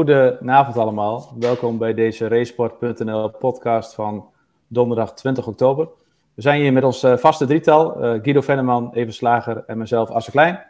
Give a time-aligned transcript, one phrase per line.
[0.00, 1.34] goedenavond allemaal.
[1.38, 4.28] Welkom bij deze Racesport.nl podcast van
[4.68, 5.88] donderdag 20 oktober.
[6.34, 10.10] We zijn hier met ons uh, vaste drietal, uh, Guido Venneman, Even Slager en mezelf,
[10.10, 10.62] Asse Klein.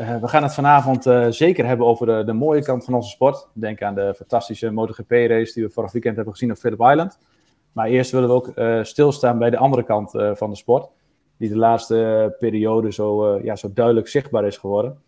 [0.00, 1.02] Uh, we gaan het vanavond
[1.34, 3.48] zeker hebben over de, de, mooie kant van onze sport.
[3.52, 7.18] Denk aan de fantastische MotoGP-race die we vorig weekend hebben gezien op Phillip Island.
[7.72, 8.52] Maar eerst willen we ook
[8.86, 10.88] stilstaan bij de andere kant van de sport,
[11.36, 14.98] die de laatste periode zo, ja, zo duidelijk zichtbaar is geworden.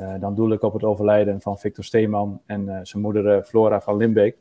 [0.00, 3.42] Uh, dan doe ik op het overlijden van Victor Steeman en uh, zijn moeder uh,
[3.42, 4.36] Flora van Limbeek.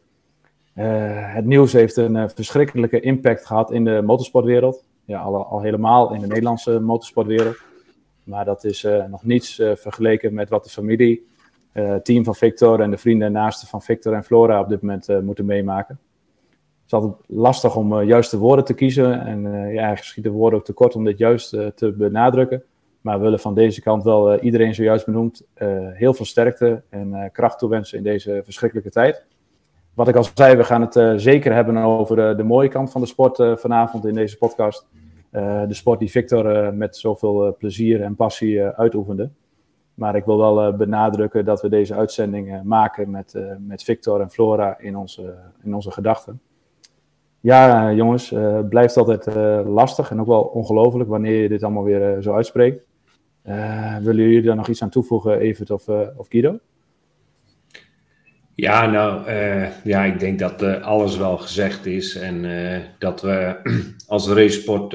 [0.74, 4.86] het nieuws heeft een verschrikkelijke impact gehad in de motorsportwereld.
[5.06, 7.58] Ja, al, al, helemaal in de Nederlandse motorsportwereld.
[8.24, 11.28] Maar dat is nog niets vergeleken met wat de familie,
[11.72, 14.82] het team van Victor en de vrienden en naasten van Victor en Flora op dit
[14.82, 16.00] moment moeten meemaken.
[16.50, 19.26] Het is altijd lastig om juiste woorden te kiezen.
[19.26, 22.64] En ja, eigenlijk schiet de woorden ook tekort om dit juist te benadrukken.
[23.02, 26.82] Maar we willen van deze kant wel uh, iedereen zojuist benoemd uh, heel veel sterkte
[26.90, 29.26] en uh, kracht toewensen in deze verschrikkelijke tijd.
[29.94, 33.08] Wat ik al zei, we gaan het zeker hebben over de, mooie kant van de
[33.08, 34.88] sport vanavond in deze podcast.
[35.32, 39.30] de sport die Victor met zoveel plezier en passie uitoefende.
[39.94, 44.80] Maar ik wil wel benadrukken dat we deze uitzending maken met, met Victor en Flora
[44.80, 46.42] in onze, in onze gedachten.
[47.40, 48.34] Ja, jongens,
[48.70, 49.26] blijft altijd
[49.66, 52.84] lastig en ook wel ongelooflijk wanneer je dit allemaal weer zo uitspreekt.
[53.48, 56.60] Uh, willen jullie daar nog iets aan toevoegen, Evert of, uh, of Guido?
[58.56, 62.46] Ja, nou, uh, ja, ik denk dat alles wel gezegd is en
[63.00, 63.56] dat we
[64.08, 64.92] als racesport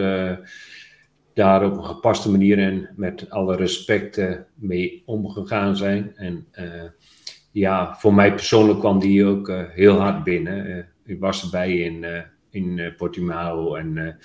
[1.35, 4.21] daar op een gepaste manier en met alle respect
[4.55, 6.13] mee omgegaan zijn.
[6.17, 6.47] En
[7.53, 10.89] ja, voor mij persoonlijk kwam die ook heel hard binnen.
[11.05, 12.07] ik was erbij in,
[12.51, 14.19] in Portimao en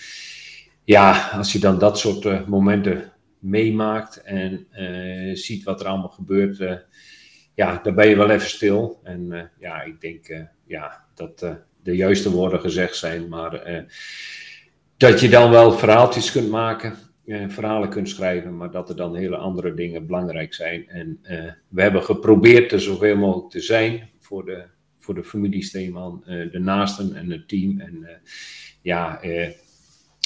[0.83, 3.10] ja, als je dan dat soort momenten
[3.41, 6.73] meemaakt en uh, ziet wat er allemaal gebeurt, uh,
[7.55, 8.99] ja, dan ben je wel even stil.
[9.03, 11.39] En uh, ja, ik denk ja, dat
[11.83, 13.85] de juiste woorden gezegd zijn, maar
[14.97, 16.95] dat je dan wel verhaaltjes kunt maken,
[17.47, 20.89] verhalen kunt schrijven, maar dat er dan hele andere dingen belangrijk zijn.
[20.89, 21.19] En
[21.67, 24.63] we hebben geprobeerd er zoveel mogelijk te zijn voor de,
[24.99, 27.79] voor de familie Steeman, de naasten en het team.
[27.79, 28.07] En
[28.81, 29.19] ja,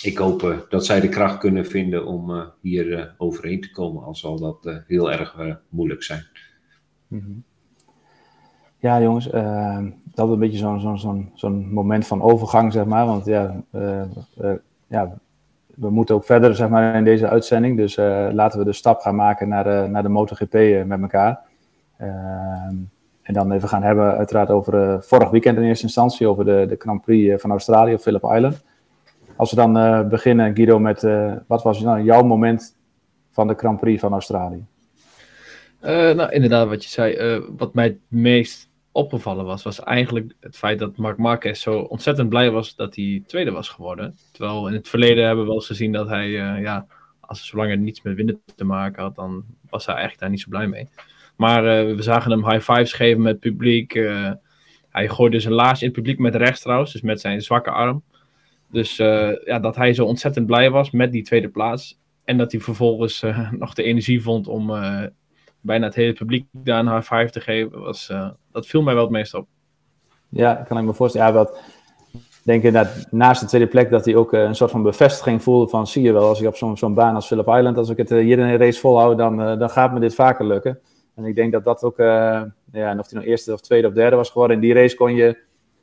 [0.05, 3.71] ik hoop uh, dat zij de kracht kunnen vinden om uh, hier uh, overheen te
[3.71, 5.35] komen, al zal dat heel erg
[5.69, 6.23] moeilijk zijn.
[7.07, 7.43] -hmm.
[8.77, 9.29] Ja, jongens,
[10.13, 13.05] dat is een beetje zo'n moment van overgang, zeg maar.
[13.05, 13.63] Want ja,
[14.87, 15.17] ja,
[15.75, 17.77] we moeten ook verder, zeg maar, in deze uitzending.
[17.77, 17.95] Dus
[18.31, 20.53] laten we de stap gaan maken naar de, naar de MotoGP
[20.85, 21.39] met elkaar.
[23.21, 26.75] en dan even gaan hebben, uiteraard, over vorig weekend in eerste instantie, over de, de
[26.79, 28.63] Grand Prix van Australië op Phillip Island.
[29.37, 32.77] Als we dan uh, beginnen, Guido, met uh, wat was nou jouw moment
[33.31, 34.65] van de Grand Prix van Australië?
[35.81, 37.41] Uh, nou, inderdaad, wat je zei.
[37.57, 42.29] wat mij het meest opgevallen was, was eigenlijk het feit dat Marc Marquez zo ontzettend
[42.29, 44.15] blij was dat hij tweede was geworden.
[44.31, 46.29] Terwijl in het verleden hebben we wel eens gezien dat hij,
[46.61, 46.85] ja,
[47.19, 50.41] als zolang het niets met winnen te maken had, dan was hij eigenlijk daar niet
[50.41, 50.87] zo blij mee.
[51.35, 51.63] Maar
[51.95, 53.93] we zagen hem high fives geven met publiek.
[54.89, 58.03] hij gooide zijn laars in het publiek met rechts trouwens, dus met zijn zwakke arm.
[58.71, 61.99] Dus uh, ja, dat hij zo ontzettend blij was met die tweede plaats.
[62.23, 65.03] En dat hij vervolgens uh, nog de energie vond om uh,
[65.61, 67.79] bijna het hele publiek daar een high five te geven.
[67.79, 68.11] Was,
[68.51, 69.47] dat viel mij wel het meest op.
[70.29, 71.27] Ja, kan ik me voorstellen.
[71.27, 71.59] Ja, wat,
[72.43, 75.87] denk inderdaad, naast de tweede plek dat hij ook een soort van bevestiging voelde van
[75.87, 78.09] zie je wel, als ik op zo'n zo'n baan als Phillip Island, als ik het
[78.09, 80.79] hier in een race volhoud, dan, dan gaat me dit vaker lukken.
[81.15, 83.93] En ik denk dat dat ook, ja, en of hij nou eerste of tweede of
[83.93, 85.37] derde was geworden, in die race kon je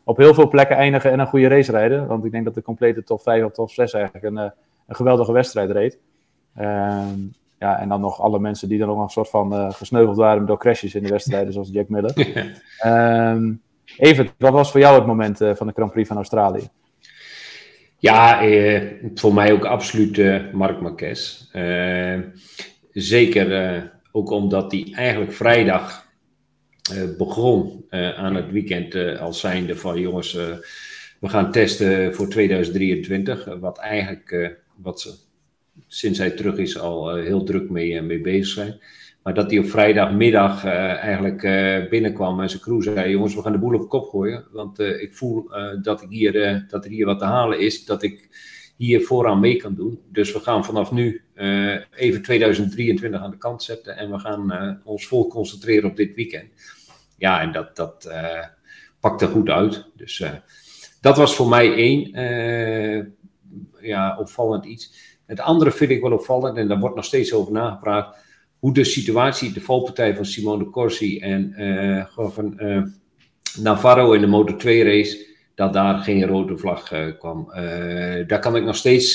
[0.04, 2.06] op heel veel plekken eindigen en een goede race rijden.
[2.06, 4.50] Want ik denk dat de complete top 5 of top 6 eigenlijk een, eh,
[4.86, 5.98] een geweldige wedstrijd reed.
[6.54, 7.18] Ehm,
[7.58, 10.46] ja, en dan nog alle mensen die er nog een soort van uh, gesneuveld waren
[10.46, 12.14] door crashes in de wedstrijden, zoals Jack Miller.
[12.86, 13.62] um,
[13.98, 16.68] Even, wat was voor jou het moment uh, van de Grand Prix van Australië?
[17.98, 18.82] Ja, eh,
[19.14, 21.48] voor mij ook absoluut uh, Marc Marquez.
[22.92, 26.06] zeker ook omdat hij eigenlijk vrijdag
[27.18, 30.32] begon uh, aan het weekend uh, als zijnde van jongens,
[31.20, 33.44] we gaan testen voor 2023.
[33.60, 35.14] wat eigenlijk, wat ze
[35.86, 38.80] sinds hij terug is al heel druk mee, mee bezig zijn.
[39.22, 41.40] Maar dat hij op vrijdagmiddag eigenlijk
[41.90, 44.44] binnenkwam en zijn crew zei: Jongens, we gaan de boel op kop gooien.
[44.52, 45.50] Want ik voel
[45.82, 47.84] dat, ik hier, dat er hier wat te halen is.
[47.84, 48.28] Dat ik
[48.77, 50.01] hier vooraan mee kan doen.
[50.09, 51.22] Dus we gaan vanaf nu
[51.95, 53.97] even 2023 aan de kant zetten.
[53.97, 56.51] En we gaan ons vol concentreren op dit weekend
[57.22, 58.45] ja, en dat, dat uh,
[59.01, 59.86] pakte goed uit.
[59.97, 60.24] Dus
[61.01, 62.10] dat was voor mij één
[63.80, 64.95] ja, opvallend iets.
[65.27, 68.16] Het andere vind ik wel opvallend, en daar wordt nog steeds over nagepraat,
[68.59, 71.54] hoe de situatie, de valpartij van Simone Corsi en
[73.60, 77.51] Navarro in de Motor 2 race, dat daar geen rode vlag kwam.
[78.27, 79.15] daar kan ik nog steeds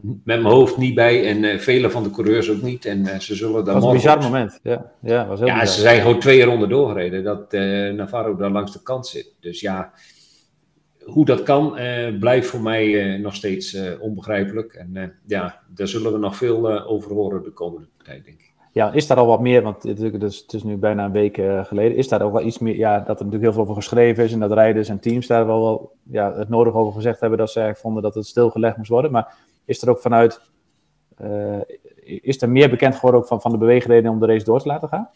[0.00, 2.84] met mijn hoofd niet bij en vele van de coureurs ook niet.
[2.84, 4.60] En ze zullen daar dat was een bizar moment.
[4.62, 7.52] Ja, ja, was heel ja ze zijn gewoon twee ronden doorgereden dat
[7.96, 9.34] Navarro daar langs de kant zit.
[9.40, 9.92] Dus ja,
[11.08, 14.72] hoe dat kan, uh, blijft voor mij uh, nog steeds uh, onbegrijpelijk.
[14.72, 18.47] En ja, daar zullen we nog veel over horen de komende tijd, denk ik.
[18.78, 21.40] Ja, is daar al wat meer, want het, dus, het is nu bijna een week
[21.62, 24.24] geleden, is daar ook wel iets meer, ja, dat er natuurlijk heel veel over geschreven
[24.24, 27.38] is en dat rijders en teams daar wel, wel ja, het nodig over gezegd hebben
[27.38, 29.10] dat ze eigenlijk vonden dat het stilgelegd moest worden.
[29.10, 29.34] Maar
[29.64, 30.40] is er ook vanuit,
[32.04, 34.68] is er meer bekend geworden ook van, van de beweegreden om de race door te
[34.68, 35.10] laten gaan?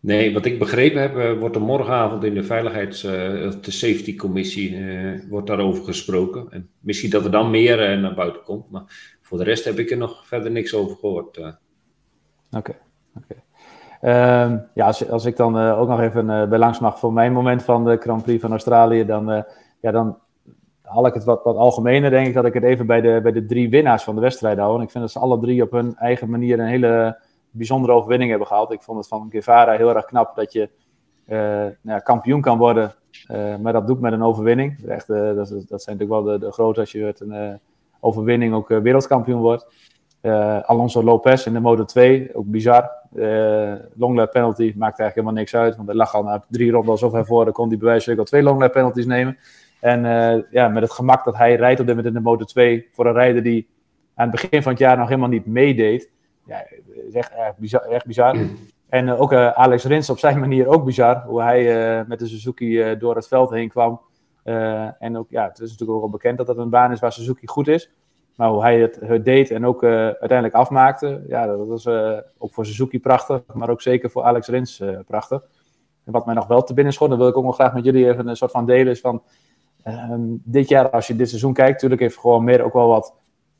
[0.00, 3.12] Nee, wat ik begrepen heb, uh, wordt er morgenavond in de veiligheids- uh,
[3.60, 6.46] de safety commissie uh, wordt daarover gesproken.
[6.50, 9.90] En misschien dat er dan meer naar buiten komt, maar voor de rest heb ik
[9.90, 11.38] er nog verder niks over gehoord.
[11.38, 11.58] Oké,
[12.50, 12.76] oké.
[14.04, 17.62] Um, ja, als, als, ik dan ook nog even bij langs mag voor mijn moment
[17.62, 19.44] van de Grand Prix van Australië, dan,
[19.80, 20.18] ja, dan
[20.82, 23.32] haal ik het wat, wat algemener, denk ik, dat ik het even bij de, bij
[23.32, 24.76] de drie winnaars van de wedstrijd hou.
[24.76, 27.18] En ik vind dat ze alle drie op hun eigen manier een hele
[27.50, 28.72] bijzondere overwinning hebben gehaald.
[28.72, 30.68] Ik vond het van Guevara heel erg knap dat je
[31.26, 32.94] nou ja, kampioen kan worden,
[33.60, 34.88] maar dat doet met een overwinning.
[34.88, 37.60] Echt, dat, dat, zijn natuurlijk wel de, de grote als je met een
[38.00, 39.66] overwinning ook wereldkampioen wordt.
[40.66, 43.01] Alonso Lopez in de Moto 2, ook bizar.
[43.94, 47.12] Longlap penalty maakt eigenlijk helemaal niks uit, want hij lag al na drie ronden alsof
[47.12, 49.38] hij voor, kon bij wijze al twee longlap penalties nemen.
[49.80, 50.02] En
[50.50, 53.06] ja, met het gemak dat hij rijdt op dit moment in de Moto 2 voor
[53.06, 53.68] een rijder die
[54.14, 56.10] aan het begin van het jaar nog helemaal niet meedeed
[56.44, 56.66] ja,
[57.06, 57.80] is echt erg bizar.
[57.80, 58.36] Echt bizar.
[58.88, 61.22] En uh, ook uh, Alex Rins op zijn manier ook bizar.
[61.26, 64.00] Hoe hij uh, met de Suzuki door het veld heen kwam.
[64.98, 67.12] en ook, ja, het is natuurlijk ook wel bekend dat dat een baan is waar
[67.12, 67.90] Suzuki goed is.
[68.36, 71.24] Maar hoe hij het, deed en ook uiteindelijk afmaakte.
[71.28, 71.86] Ja, dat was
[72.38, 73.42] ook voor Suzuki prachtig.
[73.54, 75.42] Maar ook zeker voor Alex Rins prachtig.
[76.04, 77.84] En wat mij nog wel te binnen schot, dat wil ik ook nog graag met
[77.84, 78.92] jullie even een soort van delen.
[78.92, 79.22] Is van
[79.82, 83.14] ehm, dit jaar, als je dit seizoen kijkt, natuurlijk heeft gewoon meer ook wel wat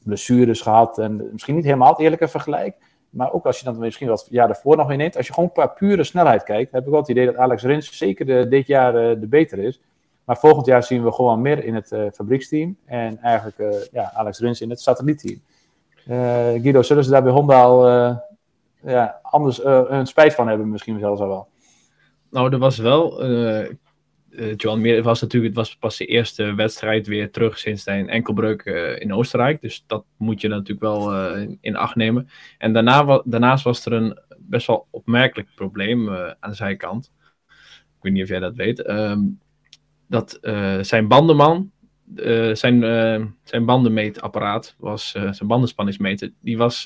[0.04, 0.98] blessures gehad.
[0.98, 2.76] En misschien niet helemaal het eerlijke vergelijk.
[3.10, 5.16] Maar ook als je dan misschien wat jaar daarvoor nog neemt.
[5.16, 6.72] Als je gewoon qua pure snelheid kijkt.
[6.72, 9.80] Heb ik wel het idee dat Alex Rins zeker de, dit jaar de beter is.
[10.24, 12.76] Maar volgend jaar zien we gewoon meer in het uh, fabrieksteam.
[12.84, 15.40] En eigenlijk uh, ja, Alex Rins in het satellietteam.
[16.62, 17.88] Guido, zullen ze daar bij Honda al
[18.82, 20.70] ja, anders een spijt van hebben?
[20.70, 21.48] Misschien zelfs al wel.
[22.30, 23.68] Nou, er was wel uh,
[24.56, 28.62] Johan Meer was natuurlijk, het was pas de eerste wedstrijd weer terug sinds zijn enkelbreuk
[28.98, 29.60] in Oostenrijk.
[29.60, 31.14] Dus dat moet je natuurlijk wel
[31.60, 32.28] in acht nemen.
[32.58, 37.12] En daarna, daarnaast was er een best wel opmerkelijk probleem aan de zijkant.
[38.02, 38.88] Ik weet niet of jij dat weet.
[38.88, 39.40] Um,
[40.12, 40.38] dat
[40.86, 41.70] zijn bandenman,
[42.52, 42.80] zijn,
[43.44, 46.82] zijn bandenmeetapparaat, was, zijn bandenspanningsmeter, die was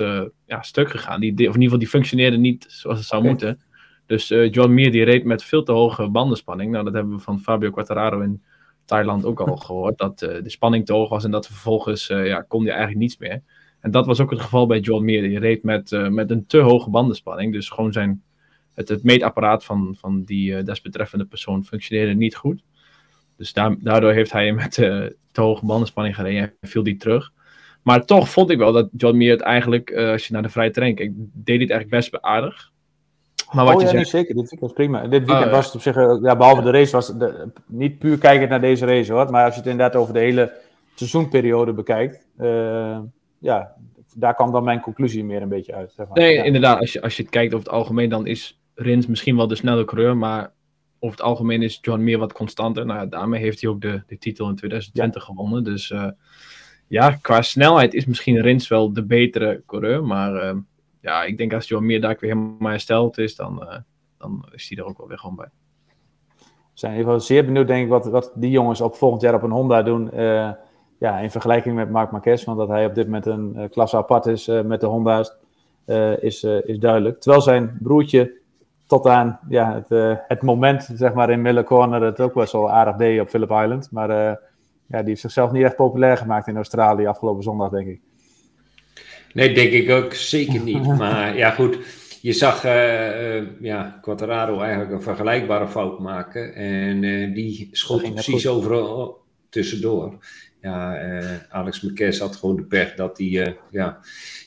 [0.46, 1.20] ja, stuk gegaan.
[1.20, 3.32] Die, of in ieder geval, die functioneerde niet zoals het zou okay.
[3.32, 3.60] moeten.
[4.06, 6.72] Dus John Mir die reed met veel te hoge bandenspanning.
[6.72, 8.42] Nou, dat hebben we van Fabio Quartararo in
[8.84, 9.98] Thailand ook al gehoord.
[9.98, 13.42] Dat de spanning te hoog was en dat vervolgens ja, kon hij eigenlijk niets meer.
[13.80, 15.22] En dat was ook het geval bij John Mir.
[15.22, 17.52] Die reed met, met een te hoge bandenspanning.
[17.52, 18.22] Dus gewoon zijn,
[18.74, 22.62] het, het meetapparaat van, van die desbetreffende persoon functioneerde niet goed.
[23.36, 27.32] Dus daardoor heeft hij met te hoge bandenspanning gereden en viel die terug.
[27.82, 30.70] Maar toch vond ik wel dat John Mir het eigenlijk, als je naar de vrije
[30.70, 32.70] training kijkt, deed het eigenlijk best aardig.
[33.52, 34.08] Maar wat oh, je ja, zegt...
[34.08, 34.34] zeker.
[34.34, 35.06] Dit weekend was prima.
[35.06, 37.98] Dit weekend oh, was het op zich, eh, ja, behalve de race, was de, niet
[37.98, 39.30] puur kijkend naar deze race hoor.
[39.30, 40.52] Maar als je het inderdaad over de hele
[40.94, 42.98] seizoenperiode bekijkt, uh,
[43.38, 43.74] ja,
[44.14, 45.92] daar kwam dan mijn conclusie meer een beetje uit.
[45.92, 46.18] Zeg maar.
[46.18, 46.42] Nee, ja.
[46.42, 46.80] inderdaad.
[46.80, 49.54] Als je, als je het kijkt over het algemeen, dan is Rins misschien wel de
[49.54, 50.16] snelle coureur.
[50.16, 50.52] Maar
[50.98, 52.86] over het algemeen is John meer wat constanter.
[52.86, 55.28] Nou, daarmee heeft hij ook de, de titel in 2020 ja.
[55.28, 55.64] gewonnen.
[55.64, 56.08] Dus uh,
[56.86, 60.04] ja, qua snelheid is misschien Rins wel de betere coureur.
[60.04, 60.54] Maar
[61.06, 63.76] ja, ik denk als Johan Meerdak weer helemaal hersteld is, dan, uh,
[64.18, 65.48] dan is hij er ook wel weer gewoon bij.
[66.36, 69.42] We zijn even zeer benieuwd, denk ik, wat, wat die jongens op volgend jaar op
[69.42, 70.10] een Honda doen.
[70.14, 70.50] Uh,
[70.98, 74.26] ja, in vergelijking met Marc Marquez, want dat hij op dit moment een klasse apart
[74.26, 75.36] is met de Honda's,
[76.20, 77.20] is, is duidelijk.
[77.20, 78.32] Terwijl zijn broertje
[78.86, 82.70] tot aan ja, het, het moment, zeg maar, in Miller Corner het ook best wel
[82.70, 83.88] aardig deed op Phillip Island.
[83.90, 84.08] Maar
[84.88, 88.00] ja, die heeft zichzelf niet echt populair gemaakt in Australië afgelopen zondag, denk ik.
[89.32, 90.86] Nee, denk ik ook zeker niet.
[90.98, 91.78] Maar ja, goed.
[92.20, 96.54] Je zag uh, ja, Quattararo eigenlijk een vergelijkbare fout maken.
[96.54, 97.00] En
[97.32, 100.18] die schot precies overal tussendoor.
[100.60, 100.98] Ja,
[101.48, 103.56] Alex Marquez had gewoon de pech dat hij...
[103.70, 104.00] ja,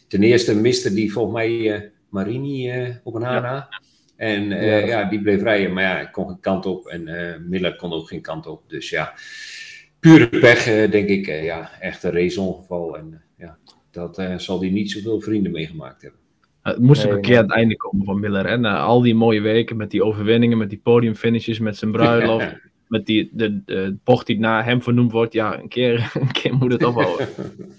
[0.07, 3.53] ten eerste miste die volgens mij Marini op een hana.
[3.53, 3.69] Ja.
[4.19, 5.73] En ja, ja, die bleef rijden.
[5.73, 6.87] Maar ja, hij kon geen kant op.
[6.87, 7.03] En
[7.49, 8.63] Miller kon ook geen kant op.
[8.67, 9.13] Dus ja,
[9.99, 11.25] pure pech, denk ik.
[11.25, 12.97] ja, echt een raceongeval.
[12.97, 13.57] En ja,
[13.91, 16.19] dat uh, zal hij niet zoveel vrienden meegemaakt hebben.
[16.61, 18.47] Het moest nee, een keer aan het einde komen van Miller.
[18.47, 18.57] Hè?
[18.57, 22.55] Na al die mooie weken met die overwinningen, met die podiumfinishes, met zijn bruiloft.
[22.87, 26.53] met die, de, de bocht die naar hem vernoemd wordt, ja, een keer, een keer
[26.53, 27.27] moet het ophouden.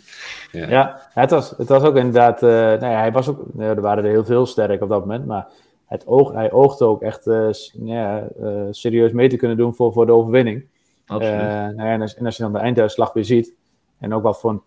[0.52, 0.68] ja.
[0.68, 4.04] ja, het, was, het was ook inderdaad, uh, nou ja, hij was ook, er waren
[4.04, 5.46] er heel veel sterk op dat moment, maar
[5.90, 7.24] het oog, hij oogde ook echt
[7.72, 10.64] ja, uh, serieus mee te kunnen doen voor, voor de overwinning.
[11.06, 11.40] Absoluut.
[11.40, 13.54] Nou ja, en, als, en, als, je dan de einduitslag weer ziet,
[13.98, 14.62] en ook wat voor,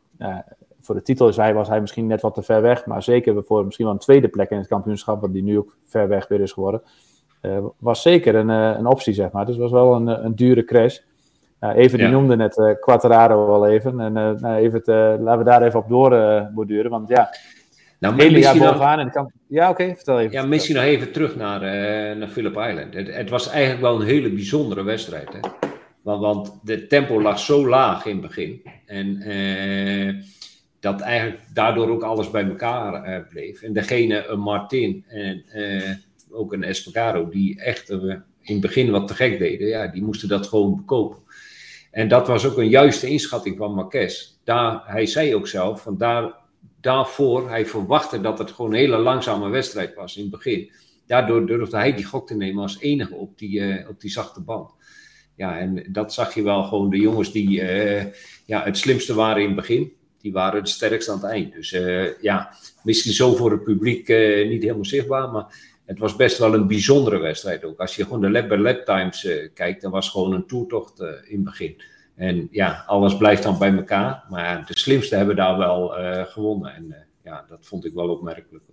[0.82, 3.44] voor de titel is hij, was hij misschien net wat te ver weg, maar zeker
[3.44, 6.27] voor misschien wel een tweede plek in het kampioenschap, wat die nu ook ver weg
[6.27, 6.82] weer is geworden,
[7.77, 9.46] was zeker een, een optie, zeg maar.
[9.46, 11.00] Dus het was wel een, een dure crash.
[11.60, 14.00] Uh, even die noemde net Quattararo al even.
[14.00, 14.82] En nou, even
[15.22, 16.92] laten we daar even op doorborduren.
[16.92, 17.30] want ja,
[18.10, 19.00] nou, hele jaar bovenaan.
[19.00, 19.32] En kan...
[19.48, 20.32] Ja, oké, vertel even.
[20.32, 21.62] Ja, misschien nog even terug naar,
[22.18, 22.94] naar Phillip Island.
[22.94, 25.30] Het, het, was eigenlijk wel een hele bijzondere wedstrijd.
[25.34, 25.40] Hè?
[26.02, 28.62] Want, want de tempo lag zo laag in het begin.
[28.86, 29.24] En
[30.80, 33.62] dat eigenlijk daardoor ook alles bij elkaar bleef.
[33.62, 35.44] En degene, een Martin en
[36.32, 40.28] ook een Espargaro, die echt in het begin wat te gek deden, ja, die moesten
[40.28, 41.18] dat gewoon bekopen.
[41.92, 44.34] En dat was ook een juiste inschatting van Marquez.
[44.44, 46.34] Daar, hij zei ook zelf, van daar,
[46.84, 50.72] daarvoor, hij verwachtte dat het gewoon een hele langzame wedstrijd was in het begin.
[51.08, 54.42] Daardoor durfde hij die gok te nemen als enige op die, uh, op die zachte
[54.42, 54.72] band.
[55.36, 58.04] Ja, en dat zag je wel gewoon, de jongens die uh,
[58.46, 61.54] ja, het slimste waren in het begin, die waren het sterkst aan het eind.
[61.54, 64.08] Dus uh, ja, misschien zo voor het publiek
[64.48, 65.46] niet helemaal zichtbaar, maar
[65.86, 67.80] het was best wel een bijzondere wedstrijd ook.
[67.80, 71.36] Als je gewoon de lap by lap times kijkt, dan was gewoon een toertocht in
[71.36, 71.75] het begin.
[72.15, 74.24] En ja, alles blijft dan bij elkaar.
[74.29, 76.74] Maar de slimste hebben daar wel uh, gewonnen.
[76.74, 78.63] En ja, dat vond ik wel opmerkelijk.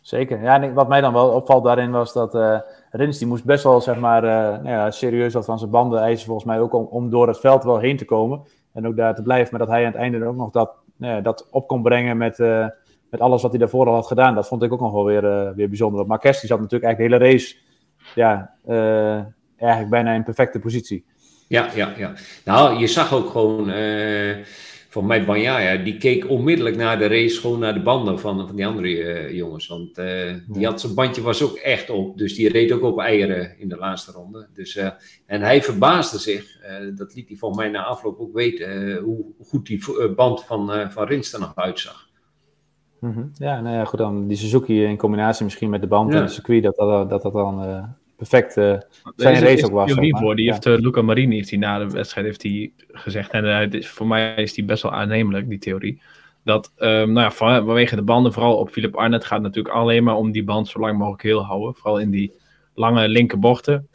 [0.00, 0.42] Zeker.
[0.42, 3.80] Ja, en wat mij dan wel opvalt daarin was dat Rins, die moest best wel
[3.80, 7.28] zeg maar, nou ja, serieus wat van zijn banden eisen volgens mij ook om, door
[7.28, 8.42] het veld wel heen te komen.
[8.72, 9.48] En ook daar te blijven.
[9.50, 12.38] Maar dat hij aan het einde ook nog dat, nou dat op kon brengen met
[13.10, 15.24] met alles wat hij daarvoor al had gedaan, dat vond ik ook nog wel weer,
[15.24, 15.96] uh, weer bijzonder.
[15.96, 17.56] Want Marquez die zat natuurlijk eigenlijk de hele race
[18.14, 19.24] ja, uh,
[19.56, 21.04] eigenlijk bijna in perfecte positie.
[21.48, 22.12] Ja, ja, ja.
[22.44, 24.36] Nou, je zag ook gewoon uh,
[24.88, 28.56] van mij Banjaya, die keek onmiddellijk naar de race, gewoon naar de banden van, van
[28.56, 29.66] die andere jongens.
[29.66, 29.94] Want
[30.46, 33.68] die had zijn bandje was ook echt op, dus die reed ook op eieren in
[33.68, 34.46] de laatste ronde.
[34.54, 34.78] Dus,
[35.26, 36.58] en hij verbaasde zich,
[36.94, 41.06] dat liet hij van mij na afloop ook weten, hoe goed die band van, van
[41.06, 42.08] Rins er nog uitzag.
[43.00, 43.24] Mhm.
[43.34, 44.28] Ja, nou ja, goed dan.
[44.28, 47.32] Die Suzuki in combinatie misschien met de band en het circuit, dat dat, dat, dat
[47.32, 48.78] dan uh, perfect uh,
[49.16, 49.92] zijn race ook was.
[49.92, 50.20] Zeg maar.
[50.20, 50.36] voor.
[50.36, 50.52] Die ja.
[50.52, 54.06] heeft, uh, Luca Marini heeft hij na de wedstrijd heeft hij gezegd, en is, voor
[54.06, 56.02] mij is die best wel aannemelijk, die theorie.
[56.44, 59.74] Dat, um, nou ja, van, vanwege de banden, vooral op Philip Arnett, gaat het natuurlijk
[59.74, 61.74] alleen maar om die band zo lang mogelijk heel houden.
[61.74, 62.32] Vooral in die
[62.74, 63.88] lange linkerbochten.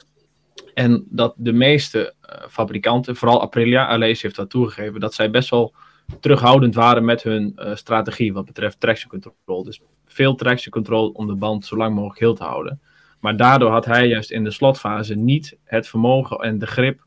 [0.73, 2.13] En dat de meeste
[2.49, 5.73] fabrikanten, vooral Aprilia, Alesi heeft dat toegegeven, dat zij best wel
[6.19, 9.63] terughoudend waren met hun uh, strategie wat betreft traction control.
[9.63, 12.81] Dus veel traction control om de band zo lang mogelijk heel te houden.
[13.21, 17.05] Maar daardoor had hij juist in de slotfase niet het vermogen en de grip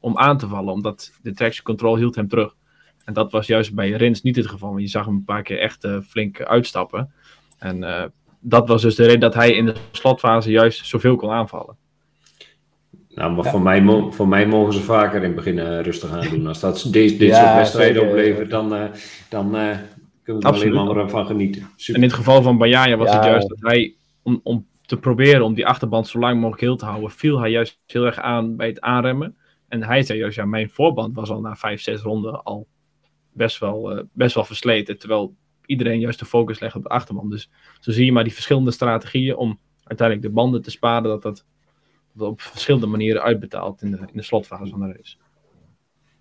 [0.00, 2.54] om aan te vallen, omdat de traction control hield hem terug.
[3.04, 4.76] En dat was juist bij Rins niet het geval.
[4.76, 7.12] Je zag hem een paar keer echt uh, flink uitstappen.
[7.58, 8.04] En uh,
[8.40, 11.76] dat was dus de reden dat hij in de slotfase juist zoveel kon aanvallen.
[13.14, 16.28] Nou, maar voor, mij, voor mij mogen ze vaker in het begin uh, rustig aan
[16.28, 16.46] doen.
[16.46, 18.84] Als dat deze, dit ja, soort wedstrijden oplevert, dan, uh,
[19.28, 19.76] dan uh,
[20.22, 21.68] kunnen we er alleen maar van genieten.
[21.76, 21.94] Super.
[21.94, 23.16] En in het geval van Bayaya was ja.
[23.16, 26.76] het juist dat hij, om, om te proberen om die achterband zo lang mogelijk heel
[26.76, 29.36] te houden, viel hij juist heel erg aan bij het aanremmen.
[29.68, 32.66] En hij zei juist, ja, mijn voorband was al na vijf, zes ronden al
[33.32, 34.98] best wel, best wel versleten.
[34.98, 35.34] Terwijl
[35.66, 37.30] iedereen juist de focus legt op de achterband.
[37.30, 37.50] Dus
[37.80, 41.44] zo zie je maar die verschillende strategieën om uiteindelijk de banden te sparen, dat dat
[42.18, 45.16] op verschillende manieren uitbetaald in de, in de slotfase van de race.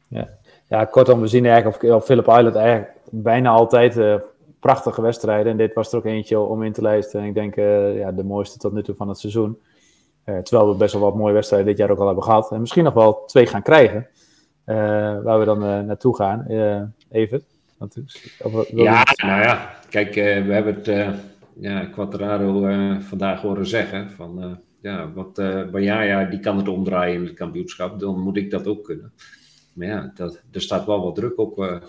[0.07, 0.29] Ja.
[0.67, 4.15] ja, kortom, we zien eigenlijk op, Phillip Island eigenlijk bijna altijd uh,
[4.65, 5.51] prachtige wedstrijden.
[5.51, 7.19] En dit was er ook eentje om in te lijsten.
[7.19, 9.57] En ik denk uh, ja, de mooiste tot nu toe van het seizoen.
[10.25, 12.51] Uh, terwijl we best wel wat mooie wedstrijden dit jaar ook al hebben gehad.
[12.51, 14.07] En misschien nog wel twee gaan krijgen.
[15.23, 16.45] waar we dan naartoe gaan.
[17.11, 17.43] even.
[18.67, 19.69] ja, nou ja.
[19.89, 21.15] Kijk, we hebben het
[21.59, 22.61] ja, Quattraro
[22.99, 24.11] vandaag horen zeggen.
[24.11, 25.33] Van, ja, wat
[25.71, 29.13] Bajaya, die kan het omdraaien in het kampioenschap, dan moet ik dat ook kunnen.
[29.73, 31.83] Maar ja, dat, er staat wel wat druk op.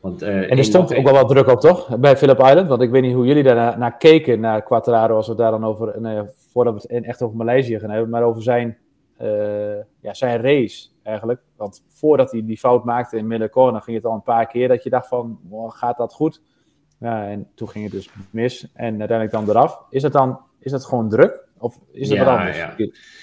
[0.00, 1.98] Want, uh, en er stond ook wel wat druk op, toch?
[1.98, 2.68] Bij Philip Island.
[2.68, 5.64] Want ik weet niet hoe jullie daar naar, keken, naar Quattraro, als we daar dan
[5.64, 8.78] over, nee, voordat we het echt over Maleisië gaan hebben, maar over zijn,
[10.00, 11.40] ja, zijn race eigenlijk.
[11.56, 14.82] Want voordat hij die fout maakte in Middelcorner, ging het al een paar keer dat
[14.82, 15.38] je dacht van,
[15.68, 16.42] gaat dat goed?
[17.00, 19.80] Ja, en toen ging het dus mis en uiteindelijk dan eraf.
[19.90, 21.48] Is het dan, is het gewoon druk?
[21.58, 22.56] Of is het ja, wat anders?
[22.56, 22.74] Ja.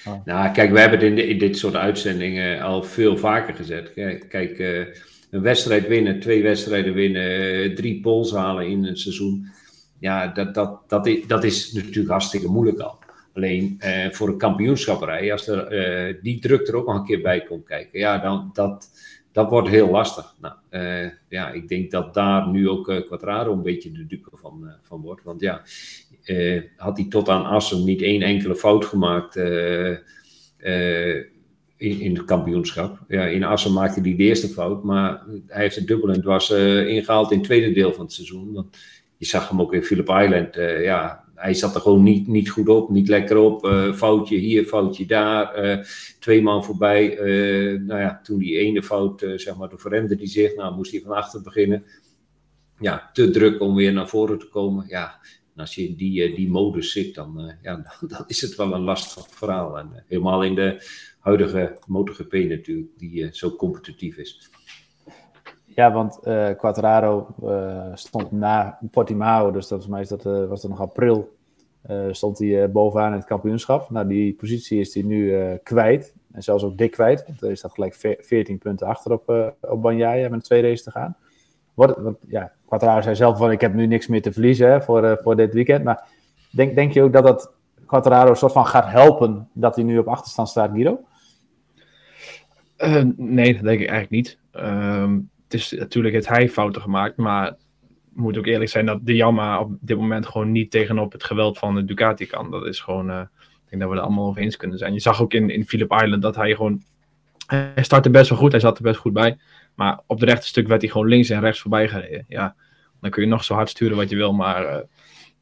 [0.06, 0.24] Oh.
[0.24, 3.92] Nou, kijk, we hebben het in, de, in, dit soort uitzendingen al veel vaker gezet.
[3.92, 4.86] Kijk, kijk uh,
[5.30, 9.46] een wedstrijd winnen, twee wedstrijden winnen, uh, drie pols halen in een seizoen.
[10.00, 12.98] Ja, dat, dat, dat, is, dat is natuurlijk hartstikke moeilijk al.
[13.34, 13.80] Alleen
[14.10, 17.98] voor een kampioenschapperij, als er, die druk er ook nog een keer bij komt kijken,
[17.98, 18.88] ja, dan dat,
[19.32, 20.34] dat wordt heel lastig.
[20.40, 20.54] Nou,
[21.28, 25.00] ja, ik denk dat daar nu ook uh, Quadraro een beetje de dupe van, van
[25.00, 25.24] wordt.
[25.24, 25.62] Want ja,
[26.76, 29.34] had hij tot aan Assen niet één enkele fout gemaakt
[31.78, 32.98] in, het kampioenschap.
[33.08, 36.50] Ja, in Assen maakte hij de eerste fout, maar hij heeft het dubbel en dwars
[36.50, 38.52] uh, ingehaald in het tweede deel van het seizoen.
[38.52, 38.76] Want
[39.16, 40.56] je zag hem ook in Phillip Island.
[40.56, 43.64] Uh, ja, hij zat er gewoon niet, niet goed op, niet lekker op.
[43.64, 45.86] Uh, foutje hier, foutje daar.
[46.18, 47.16] twee man voorbij.
[47.86, 50.54] nou ja, toen die ene fout, zeg maar, toen verremde hij zich.
[50.54, 51.84] Nou, moest hij van achter beginnen.
[52.80, 54.84] Ja, te druk om weer naar voren te komen.
[54.88, 55.20] Ja,
[55.56, 58.80] als je in die, die modus zit, dan, ja, dan, dan, is het wel een
[58.80, 59.78] lastig verhaal.
[59.78, 60.82] En helemaal in de
[61.28, 64.50] huidige MotoGP natuurlijk, die uh, zo competitief is.
[65.64, 71.36] Ja, want uh, stond na Portimao, dus dat, mij is dat, was dat nog april,
[72.10, 73.90] stond hij bovenaan in het kampioenschap.
[73.90, 77.24] Nou, die positie is hij nu kwijt, en zelfs ook dik kwijt.
[77.26, 81.16] Want is dat gelijk 14 punten achter op, op met twee races te gaan.
[81.74, 85.18] Wordt, want, ja, Quattraro zei zelf van, ik heb nu niks meer te verliezen voor,
[85.22, 85.84] voor dit weekend.
[85.84, 86.08] Maar
[86.50, 87.52] denk, denk je ook dat dat
[87.86, 91.00] Quattraro soort van gaat helpen dat hij nu op achterstand staat, Guido?
[92.78, 94.38] Uh, nee, dat denk ik eigenlijk niet.
[94.54, 97.56] Uh, het is natuurlijk het hij fouten gemaakt, maar
[98.12, 101.58] moet ook eerlijk zijn dat de Yamaha op dit moment gewoon niet tegenop het geweld
[101.58, 102.50] van de Ducati kan.
[102.50, 104.92] Dat is gewoon, uh, ik denk dat we er allemaal over eens kunnen zijn.
[104.92, 106.82] Je zag ook in, in Philip Island dat hij gewoon,
[107.46, 109.38] hij startte best wel goed, hij zat er best goed bij.
[109.74, 112.24] Maar op de rechte stuk werd hij gewoon links en rechts voorbij gereden.
[112.28, 112.54] Ja,
[113.00, 114.76] dan kun je nog zo hard sturen wat je wil, maar uh,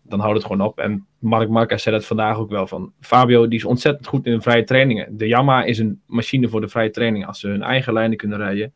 [0.09, 0.79] dan houdt het gewoon op.
[0.79, 2.93] En Mark Marquez zei dat vandaag ook wel van.
[3.01, 5.17] Fabio die is ontzettend goed in de vrije trainingen.
[5.17, 7.27] De Yamaha is een machine voor de vrije training.
[7.27, 8.73] Als ze hun eigen lijnen kunnen rijden.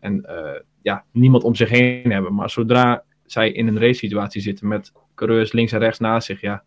[0.00, 2.34] En uh, ja, niemand om zich heen hebben.
[2.34, 6.40] Maar zodra zij in een race situatie zitten met coureurs links en rechts naast zich.
[6.40, 6.62] Ja,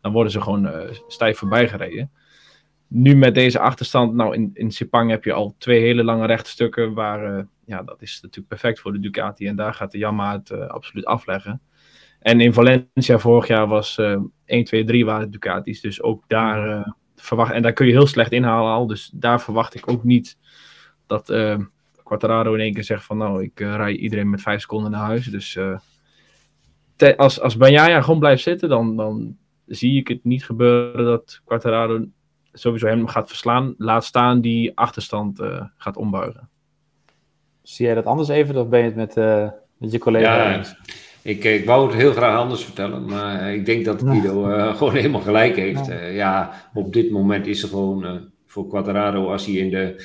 [0.00, 2.10] dan worden ze gewoon uh, stijf voorbij gereden.
[2.86, 6.94] Nu met deze achterstand, nou in, in Sepang heb je al twee hele lange rechtstukken.
[6.94, 9.46] Waar, uh, ja, dat is natuurlijk perfect voor de Ducati.
[9.46, 11.60] En daar gaat de Yamaha het absoluut afleggen.
[12.18, 15.80] En in Valencia vorig jaar was uh, 1, 2, 3 waren Ducatis.
[15.80, 17.52] Dus ook daar uh, verwacht.
[17.52, 18.86] En daar kun je heel slecht inhalen al.
[18.86, 20.38] Dus daar verwacht ik ook niet
[21.06, 21.56] dat uh,
[22.02, 25.00] Quattararo in één keer zegt van nou, ik uh, rij iedereen met 5 seconden naar
[25.00, 25.26] huis.
[25.26, 25.58] Dus
[26.96, 31.40] te, als, als Banyaya gewoon blijft zitten, dan, dan zie ik het niet gebeuren dat
[31.44, 32.06] Quattararo
[32.52, 33.74] sowieso hem gaat verslaan.
[33.78, 35.40] Laat staan die achterstand
[35.76, 36.48] gaat ombuigen.
[37.62, 38.56] Zie jij dat anders even?
[38.56, 39.14] Of ben je het met,
[39.76, 40.64] met je collega ja,
[41.28, 44.94] ik, ik wou het heel graag anders vertellen, maar ik denk dat Guido uh, gewoon
[44.94, 45.86] helemaal gelijk heeft.
[45.86, 46.04] Ja.
[46.04, 46.70] Ja.
[46.74, 50.04] op dit moment is er gewoon voor Quadrado, als hij in de,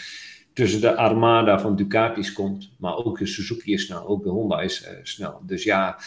[0.54, 4.62] tussen de armada van Ducatis komt, maar ook de Suzuki is snel, ook de Honda
[4.62, 5.42] is snel.
[5.46, 5.98] Dus ja,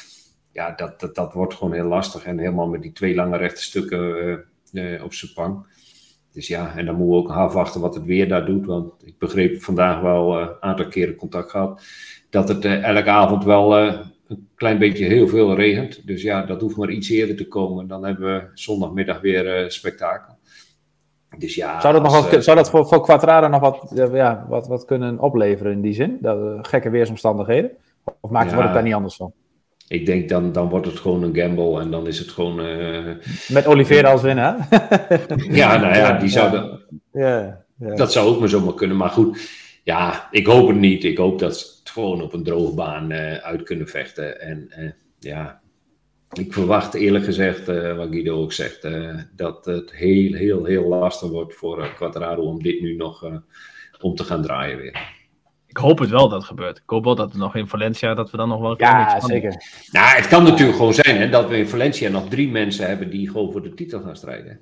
[0.52, 2.24] ja dat, dat, dat wordt gewoon heel lastig.
[2.24, 4.44] En helemaal met die twee lange rechte stukken
[5.02, 5.66] op Sepang.
[6.32, 8.66] Dus ja, en dan moeten we ook afwachten wat het weer daar doet.
[8.66, 11.82] Want ik begreep vandaag wel een aantal keren contact gehad.
[12.30, 13.74] Dat het elke avond wel
[14.28, 16.06] een klein beetje heel veel regent.
[16.06, 17.86] Dus ja, dat hoeft maar iets eerder te komen.
[17.86, 20.34] Dan hebben we zondagmiddag weer uh, spektakel.
[21.38, 24.46] Dus ja, zou dat, nog wat, uh, zou dat voor, voor nog wat, uh, ja,
[24.48, 26.18] wat, wat kunnen opleveren in die zin?
[26.20, 27.70] Dat, gekke weersomstandigheden?
[28.20, 29.32] Of maakt, ja, wordt het daar niet anders van?
[29.88, 32.56] Ik denk dan, dan wordt het gewoon een gamble en dan is het gewoon...
[33.48, 34.68] Met Oliveira als winnaar?
[35.50, 36.78] ja, nou ja, die zou...
[37.12, 37.94] Ja, ja.
[37.94, 38.96] Dat zou ook maar zomaar kunnen.
[38.96, 39.50] Maar goed,
[39.84, 41.04] ja, ik hoop het niet.
[41.04, 44.40] Ik hoop dat gewoon op een droge baan uh, uit kunnen vechten.
[44.40, 45.60] En uh, ja,
[46.32, 48.88] ik verwacht eerlijk gezegd, uh, wat Guido ook zegt,
[49.36, 53.24] dat het heel, heel, heel lastig wordt voor Quadrado om dit nu nog
[54.00, 55.14] om te gaan draaien weer.
[55.66, 56.76] Ik hoop het wel dat het gebeurt.
[56.76, 59.20] Ik hoop wel dat we nog in Valencia, dat we dan nog wel een Ja,
[59.20, 59.54] zeker.
[59.90, 63.10] Nou, het kan natuurlijk gewoon zijn hè, dat we in Valencia nog drie mensen hebben
[63.10, 64.60] die gewoon voor de titel gaan strijden.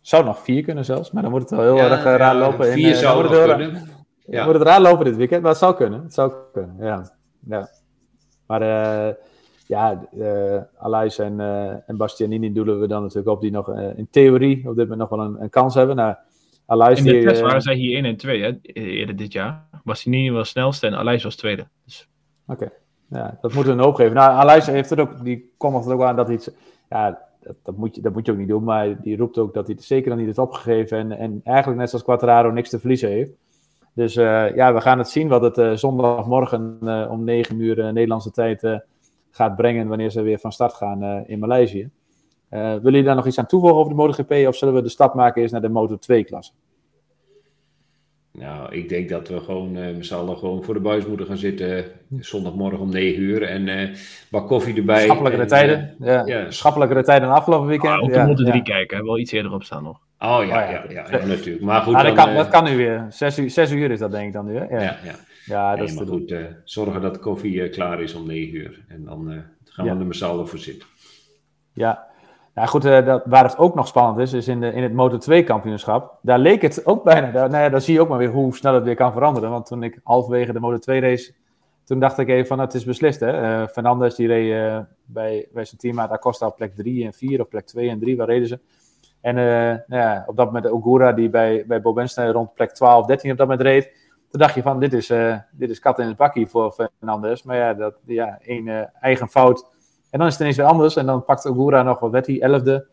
[0.00, 2.72] Zou nog vier kunnen zelfs, maar dan moet het wel heel ja, erg raar lopen.
[2.72, 3.99] Vier in, zou nog kunnen.
[4.26, 4.44] Ja.
[4.44, 6.02] Moet het raar lopen dit weekend, maar het zou kunnen.
[6.02, 7.10] Het zou kunnen, ja.
[7.46, 7.68] ja.
[8.46, 9.14] Maar uh,
[9.66, 14.08] ja, uh, Alais en, uh, en Bastianini doelen we dan natuurlijk op die nog in
[14.10, 15.96] theorie op dit moment nog wel een, een kans hebben.
[15.96, 16.14] Nou,
[16.66, 19.64] Alais in de die, test waren zij hier 1 en 2 hè, eerder dit jaar.
[19.84, 21.66] Bastianini was snelste en Alais was tweede.
[21.84, 22.08] Dus...
[22.46, 22.72] Oké, okay.
[23.08, 24.14] ja, dat moeten we een opgeven.
[24.14, 26.50] Nou, Alais heeft het ook, die komt er ook aan dat hij iets,
[26.88, 29.54] ja, dat, dat, moet je, dat moet je ook niet doen, maar die roept ook
[29.54, 32.70] dat hij het zeker nog niet heeft opgegeven en, en eigenlijk net zoals Quattraro niks
[32.70, 33.32] te verliezen heeft.
[33.94, 37.92] Dus uh, ja, we gaan het zien wat het uh, zondagmorgen uh, om 9 uur
[37.92, 38.80] Nederlandse tijd
[39.30, 41.90] gaat brengen wanneer ze weer van start gaan in Maleisië.
[42.48, 45.14] willen jullie daar nog iets aan toevoegen over de MotoGP of zullen we de stap
[45.14, 46.52] maken eerst naar de Moto2-klasse?
[48.32, 51.26] Nou, ik denk dat we gewoon uh, met z'n allen gewoon voor de buis moeten
[51.26, 51.84] gaan zitten
[52.18, 53.96] zondagmorgen om 9 uur en uh,
[54.30, 55.04] wat koffie erbij.
[55.04, 55.94] Schappelijkere tijden.
[55.98, 56.26] Ja.
[56.26, 56.50] ja.
[56.50, 57.92] Schappelijkere tijden dan afgelopen weekend.
[57.92, 59.98] Ah, op de moeten drie kijken, wel iets eerder op staan nog.
[60.18, 61.64] Oh ja, oh, ja, ja, natuurlijk.
[61.64, 63.06] Maar goed, ah, dat, dan, kan, dat kan nu weer.
[63.08, 64.56] Zes uur, zes uur is dat denk ik dan nu.
[64.56, 64.64] Hè?
[64.64, 64.96] Ja, ja.
[65.44, 65.76] ja.
[65.76, 68.84] dat is maar goed, zorgen dat de koffie klaar is om 9 uur.
[68.88, 70.88] En dan gaan we er met z'n allen voor zitten.
[71.72, 72.09] Ja,
[72.54, 74.92] ja, goed, uh, dat, waar het ook nog spannend is, is in, de, in het
[74.92, 76.18] Moto2-kampioenschap.
[76.22, 77.30] Daar leek het ook bijna.
[77.30, 79.50] Daar, nou ja, daar zie je ook maar weer hoe snel het weer kan veranderen.
[79.50, 81.32] Want toen ik halverwege de Moto2-race.
[81.84, 83.20] Toen dacht ik even van het is beslist.
[83.20, 83.60] Hè?
[83.62, 87.40] Uh, Fernandez die reed uh, bij, bij zijn teammaat Acosta op plek 3 en 4,
[87.40, 88.58] of plek 2 en 3, waar reden ze.
[89.20, 93.30] En nou ja, op dat moment Ogura die bij, bij Bobenstein rond plek 12, 13
[93.30, 93.90] op dat moment reed.
[94.30, 95.12] Toen dacht je van dit is,
[95.50, 97.42] dit is kat in het bakkie voor Fernandez.
[97.42, 99.66] Maar ja, dat, ja één eigen fout
[100.10, 100.96] en dan is het ineens weer anders.
[100.96, 102.86] En dan pakt Ogura nog, wat werd hij, elfde.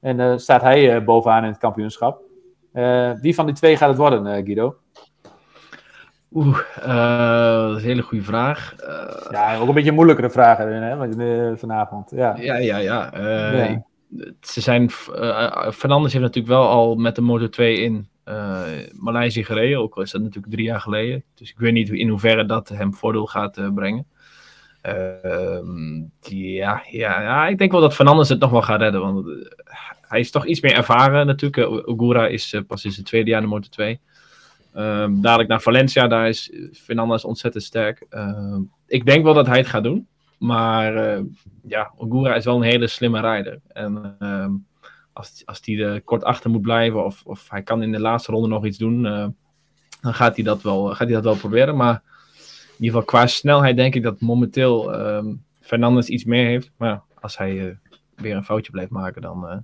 [0.00, 2.20] En uh, staat hij uh, bovenaan in het kampioenschap.
[2.72, 4.76] Uh, wie van die twee gaat het worden, Guido?
[6.32, 6.58] Oeh,
[7.66, 8.74] dat is een hele goede vraag.
[9.30, 12.10] ja, ook een beetje moeilijkere vragen hè, vanavond.
[12.10, 12.76] Ja, ja, ja.
[12.76, 13.10] ja.
[13.14, 13.82] ja.
[14.40, 14.90] Ze zijn,
[15.72, 18.08] Fernandes heeft natuurlijk wel al met de Moto 2 in
[18.92, 19.78] Maleisië gereden.
[19.78, 21.24] Ook al is dat natuurlijk drie jaar geleden.
[21.34, 24.06] Dus ik weet niet in hoeverre dat hem voordeel gaat brengen.
[24.84, 29.00] Ehm, ja, ja, ja, ik denk wel dat Fernandes het nog wel gaat redden.
[29.00, 29.34] Want eh,
[30.00, 31.88] hij is toch iets meer ervaren natuurlijk.
[31.88, 34.00] Ogura is uh, pas in zijn tweede jaar in de Motor 2.
[34.76, 38.06] Um, dadelijk naar Valencia, daar is Fernandes ontzettend sterk.
[38.10, 40.06] Uh, ik denk wel dat hij het gaat doen.
[40.38, 41.22] Maar
[41.66, 43.60] ja, Ogura is wel een hele slimme rijder.
[43.68, 44.16] En
[45.12, 48.32] als, als hij er kort achter moet blijven of, of hij kan in de laatste
[48.32, 49.02] ronde nog iets doen,
[50.00, 51.76] dan gaat hij, dat wel, gaat hij dat wel proberen.
[51.76, 52.02] Maar
[52.78, 56.70] ieder geval qua snelheid denk ik dat momenteel um, Fernandes iets meer heeft.
[56.76, 57.74] Maar als hij uh,
[58.14, 59.56] weer een foutje blijft maken, dan uh,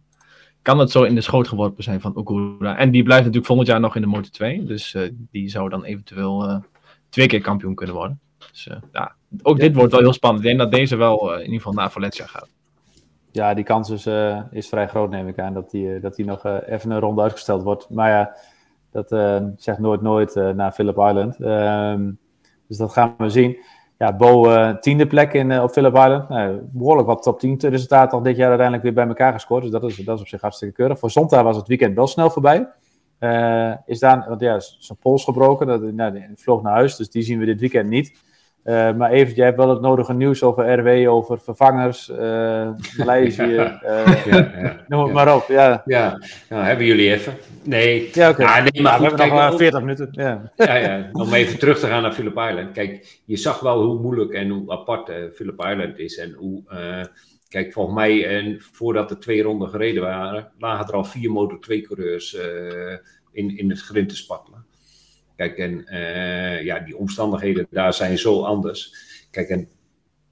[0.63, 2.77] kan het zo in de schoot geworpen zijn van Okura.
[2.77, 4.65] En die blijft natuurlijk volgend jaar nog in de Motor 2.
[4.65, 6.63] Dus uh, die zou dan eventueel
[7.09, 8.21] twee keer kampioen kunnen worden.
[8.51, 10.45] Dus ja, ook dit wordt wel heel spannend.
[10.45, 12.49] Ik denk dat deze wel in ieder geval naar Valencia gaat.
[13.33, 14.07] Ja, die kans is,
[14.51, 17.63] is vrij groot, neem ik aan, dat die, dat die nog even een ronde uitgesteld
[17.63, 17.91] wordt.
[17.91, 18.37] Maar ja,
[18.91, 19.09] dat
[19.57, 21.41] zegt nooit nooit naar Phillip Island.
[21.41, 22.11] Ehm,
[22.71, 23.59] dus dat gaan we zien.
[23.99, 26.29] Ja, Bo uh, tiende plek in, uh, op Phillip Island.
[26.29, 29.63] Nou, behoorlijk wat top 10 resultaten al dit jaar uiteindelijk weer bij elkaar gescoord.
[29.63, 30.99] Dus dat is, dat is op zich hartstikke keurig.
[30.99, 32.69] Voor Zonta was het weekend wel snel voorbij.
[33.21, 35.67] Uh, is daar, want ja, zijn pols gebroken.
[35.67, 38.19] Dat, nou, vloog naar huis, dus die zien we dit weekend niet.
[38.71, 43.43] Uh, maar even, jij hebt wel het nodige nieuws over RW, over vervangers, uh, Maleisië,
[43.43, 43.69] ja.
[43.91, 45.49] Uh, ja, ja, noem het maar op.
[45.49, 46.19] Ja, ja.
[46.49, 47.35] Nou, hebben jullie even.
[47.63, 48.47] Nee, ja, okay.
[48.47, 50.09] ah, nee maar goed, we hebben nog 40 minuten.
[50.13, 50.53] Ja.
[50.57, 52.73] Ja, ja, om even terug te gaan naar Phillip Island.
[52.73, 56.19] Kijk, je zag wel hoe moeilijk en hoe apart Phillip Island is.
[56.19, 56.63] En hoe,
[57.49, 61.61] kijk, volgens mij, en voordat de twee ronden gereden waren, lagen er al vier Motor
[61.61, 62.37] 2 coureurs
[63.33, 64.65] in, in het grind te spattelen.
[65.41, 68.95] Kijk, en uh, ja, die omstandigheden daar zijn zo anders.
[69.31, 69.69] Kijk, en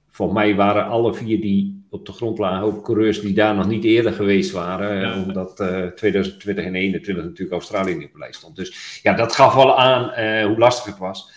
[0.09, 3.67] voor mij waren alle vier die op de grond lagen ook coureurs die daar nog
[3.67, 4.99] niet eerder geweest waren.
[4.99, 5.21] Ja.
[5.21, 8.55] Omdat uh, 2020 en 2021 natuurlijk Australië niet op lijst stond.
[8.55, 11.31] Dus ja, dat gaf wel aan uh, hoe lastig het was.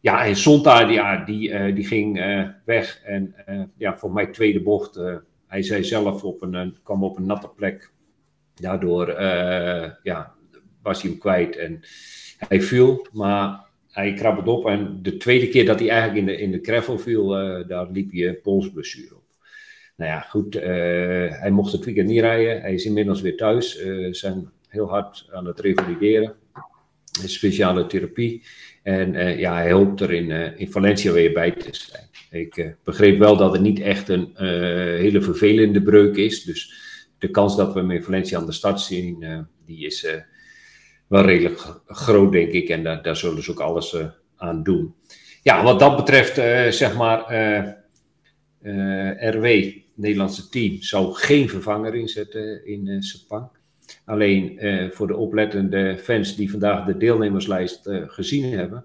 [0.00, 2.20] Ja, en Sonta, die, ja, die, die ging
[2.64, 3.00] weg.
[3.04, 3.34] En
[3.76, 5.00] ja, voor mij tweede bocht.
[5.46, 7.90] hij zei zelf, op een, kwam op een natte plek.
[8.54, 9.20] Daardoor
[10.02, 10.34] ja,
[10.82, 11.56] was hij hem kwijt.
[11.56, 11.82] En
[12.38, 14.66] hij viel, maar hij krabbelde op.
[14.66, 17.90] En de tweede keer dat hij eigenlijk in de, in de gravel viel, uh, daar
[17.90, 19.24] liep hij polsblessure op.
[19.96, 20.56] Nou ja, goed.
[20.56, 20.62] Uh,
[21.30, 22.60] hij mocht het weekend niet rijden.
[22.60, 23.80] Hij is inmiddels weer thuis.
[23.80, 26.34] Uh, zijn heel hard aan het revalideren.
[27.22, 28.42] Een speciale therapie.
[28.82, 32.08] En ja, hij hoopt er in, in Valencia weer bij te zijn.
[32.30, 34.30] Ik begreep wel dat het niet echt een
[34.98, 36.44] hele vervelende breuk is.
[36.44, 36.74] Dus
[37.18, 40.06] de kans dat we hem in Valencia aan de start zien, die is
[41.06, 42.68] wel redelijk groot, denk ik.
[42.68, 44.94] En daar, daar zullen ze ook alles uh, aan doen.
[45.42, 47.32] Ja, wat dat betreft, uh, zeg maar,
[48.62, 53.48] uh, RW, Nederlandse team, zou geen vervanger inzetten in uh, Sepang.
[54.04, 54.60] Alleen
[54.92, 58.84] voor de oplettende fans die vandaag de deelnemerslijst gezien hebben,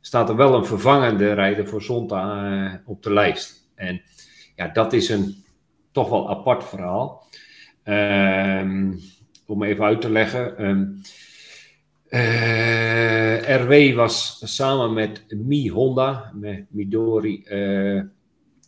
[0.00, 3.68] staat er wel een vervangende rijder voor Zonta op de lijst.
[3.74, 4.02] En
[4.56, 5.44] ja, dat is een
[5.92, 7.26] toch wel apart verhaal.
[7.82, 8.92] Ehm,
[9.46, 10.64] om even uit te leggen.
[10.64, 11.00] Um,
[12.16, 18.02] uh, RW was samen met Mi Honda, met Midori uh,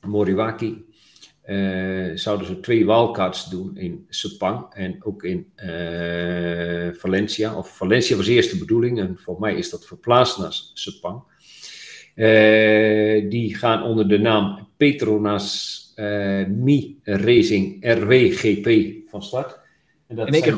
[0.06, 0.84] Moriwaki,
[1.46, 5.46] uh, zouden ze twee wildcards doen in Sepang en ook in
[6.92, 7.56] Valencia.
[7.56, 11.22] Of Valencia was eerst de bedoeling en voor mij is dat verplaatst naar Sepang.
[13.30, 15.76] die gaan onder de naam Petronas
[16.48, 19.60] Mi Racing RWGP van start.
[20.06, 20.56] En dat zijn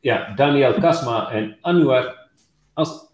[0.00, 2.19] ja, Daniel Kasma en Anwar
[2.74, 3.08] As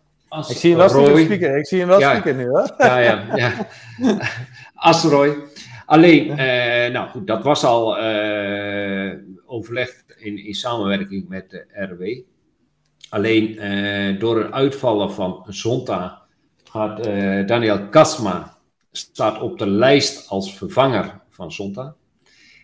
[0.50, 1.58] Ik zie hem wel spieken.
[1.58, 2.10] Ik zie hem wel Ja.
[2.10, 2.74] spieken nu, hoor.
[2.78, 3.66] Ja, ja, ja.
[5.86, 9.12] Alleen, eh, nou goed, dat was al eh,
[9.46, 12.20] overlegd in, in samenwerking met de RW.
[13.08, 16.22] Alleen eh, door een uitvallen van Zonta
[16.64, 17.04] gaat
[17.48, 18.56] Daniel Kasma
[18.92, 21.94] staat op de lijst als vervanger van Zonta.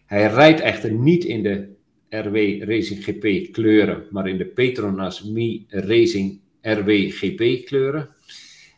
[0.06, 1.68] Hij rijdt echter niet in de
[2.08, 8.08] RW Racing GP kleuren, maar in de Petronas Mi Racing RW GP kleuren.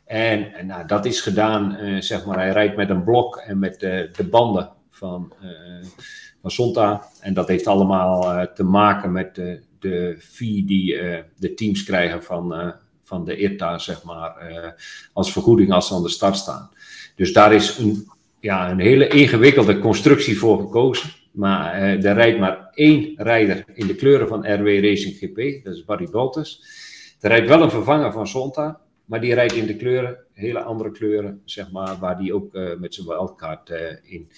[0.05, 3.59] En, en nou, dat is gedaan, eh, zeg maar, hij rijdt met een blok en
[3.59, 5.87] met eh, de banden van, eh
[6.45, 7.09] van Zonta.
[7.21, 11.83] En dat heeft allemaal eh, te maken met de, de fee die eh, de teams
[11.83, 12.69] krijgen van, eh,
[13.03, 14.71] van de IRTA, zeg maar, eh,
[15.13, 16.71] als vergoeding als ze aan de start staan.
[17.17, 18.09] Dus daar is een,
[18.41, 21.11] ja, een hele ingewikkelde constructie voor gekozen.
[21.31, 25.75] Maar eh, er rijdt maar één rijder in de kleuren van RW Racing GP, dat
[25.75, 26.65] is Barry Baltus.
[27.25, 30.91] Er rijdt wel een vervanger van Zonta, maar die rijdt in de kleuren, hele andere
[30.91, 34.29] kleuren, zeg maar, waar die ook eh, met zijn wildcard eh, in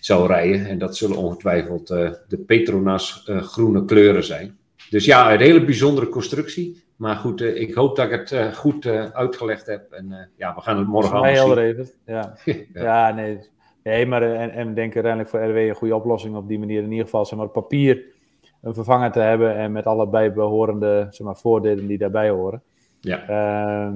[0.00, 0.66] zou rijden.
[0.66, 4.58] En dat zullen ongetwijfeld eh, de Petronas groene kleuren zijn.
[4.90, 6.84] Dus ja, een hele bijzondere constructie.
[6.96, 9.92] Maar goed, ik hoop dat ik het goed uitgelegd heb.
[9.92, 11.66] En ja, we gaan het morgen mij allemaal zien.
[11.66, 11.88] even.
[12.06, 12.36] Ja.
[12.82, 13.38] Ja, nee.
[13.82, 16.82] Nee, maar en, en denk uiteindelijk voor RW een goede oplossing op die manier.
[16.82, 18.16] In ieder geval, zeg maar, papier
[18.62, 22.62] een vervanger te hebben en met alle bijbehorende zeg maar, voordelen die daarbij horen.
[23.00, 23.28] Ja.
[23.28, 23.94] Ehm,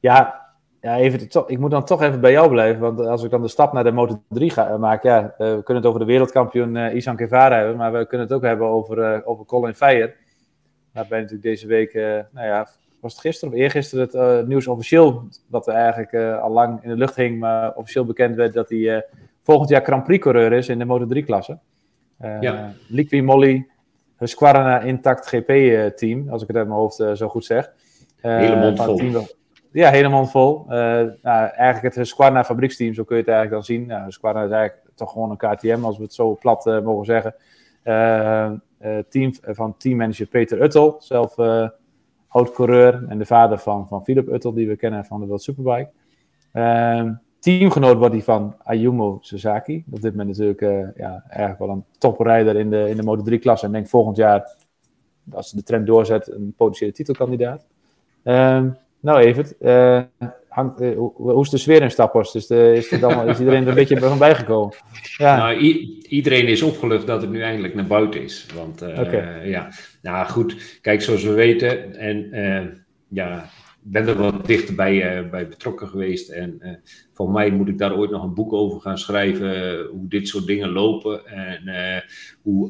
[0.00, 0.42] ja,
[0.80, 3.42] ja even, toch- ik moet dan toch even bij jou blijven, want als ik dan
[3.42, 6.06] de stap naar de Moto3 ga eh, maken, ja, eh, we kunnen het over de
[6.06, 9.74] wereldkampioen eh Isan Guevara hebben, maar we kunnen het ook hebben over, eh, over Colin
[9.74, 10.14] Feijer.
[10.92, 11.94] Waarbij natuurlijk deze week,
[12.32, 12.68] nou ja,
[13.00, 16.96] was het gisteren of eergisteren het nieuws officieel, dat er eigenlijk al lang in de
[16.96, 19.06] lucht hing, maar officieel bekend werd dat hij
[19.42, 21.58] volgend jaar Grand Prix coureur is in de Moto3-klasse.
[22.22, 22.72] Uh, Ja.
[22.88, 23.68] Liqui Molly,
[24.24, 27.72] Husqvarna Intact GP-team, als ik het uit mijn hoofd eh, zo goed zeg.
[28.20, 28.96] Eh, Hele mond van vol.
[28.96, 29.26] team-
[29.72, 30.64] ja, helemaal vol.
[30.68, 30.76] Eh,
[31.22, 33.86] nou, eigenlijk het Husqvarna fabrieksteam, zo kun je het eigenlijk dan zien.
[33.86, 37.34] Nou, is eigenlijk toch gewoon een KTM, als we het zo plat eh, mogen zeggen.
[37.82, 38.52] Eh, eh,
[39.08, 41.68] team van teammanager Peter Uttel, zelf eh
[42.28, 45.90] oud-coureur en de vader van, van Philip Uttel, die we kennen van de World Superbike.
[46.52, 47.12] Ehm,
[47.44, 49.84] teamgenoot wordt hij van Ayumu Sasaki.
[49.90, 53.66] Op dit moment natuurlijk eh, ja, eigenlijk wel een toprijder in de, in de Moto3-klasse.
[53.66, 54.56] En denk volgend jaar,
[55.32, 57.66] als ze de trend doorzet, een potentiële titelkandidaat.
[58.22, 58.68] Ehm,
[59.00, 60.00] nou, Evert, eh,
[60.48, 62.34] hangt, eh, hoe, hoe is de sfeer in Staphorst?
[62.34, 64.74] Is, de, is, er dan, is iedereen er een beetje van bijgekomen?
[65.16, 65.58] Ja, Nou,
[66.08, 68.46] iedereen is opgelucht dat het nu eindelijk naar buiten is.
[68.54, 69.40] Want Oké.
[69.44, 69.68] ja,
[70.02, 73.48] nou goed, kijk, zoals we weten, en ja,
[73.86, 76.28] ben er wat dichterbij eh, bij betrokken geweest.
[76.28, 76.70] En eh
[77.12, 80.28] voor mij moet ik daar ooit nog een boek over gaan schrijven, eh, hoe dit
[80.28, 81.26] soort dingen lopen.
[81.26, 82.02] En
[82.42, 82.68] hoe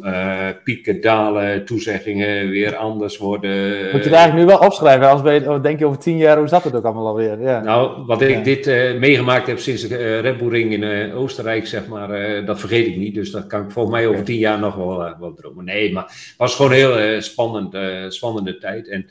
[0.65, 3.71] pieken, dalen, toezeggingen weer anders worden.
[3.71, 5.09] moet je het eigenlijk nu wel opschrijven?
[5.09, 7.41] Anders ben oh, denk je over tien jaar, hoe zat het ook allemaal alweer?
[7.41, 7.63] Ja.
[7.63, 8.43] Nou, wat ik Ja.
[8.43, 8.67] dit
[8.99, 13.15] meegemaakt heb sinds de Red Bull Ring in Oostenrijk, zeg maar, dat vergeet ik niet.
[13.15, 15.65] Dus dat kan ik volgens mij over tien jaar nog wel, wel dromen.
[15.65, 17.77] Nee, maar het was gewoon een heel spannend,
[18.13, 18.89] spannende tijd.
[18.89, 19.07] En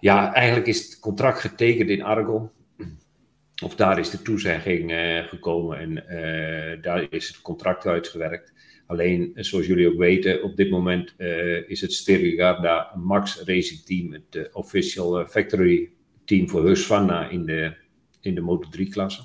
[0.00, 2.50] ja, eigenlijk is het contract getekend in Aragon.
[3.64, 8.52] Of daar is de toezegging eh, gekomen en eh, daar is het contract uitgewerkt.
[8.86, 11.14] Alleen, eh, zoals jullie ook weten, op dit moment
[11.66, 15.90] is het Sterrigarda Max Racing Team het official factory
[16.24, 17.72] team voor Husqvarna in de,
[18.20, 19.22] in de Moto3-klasse.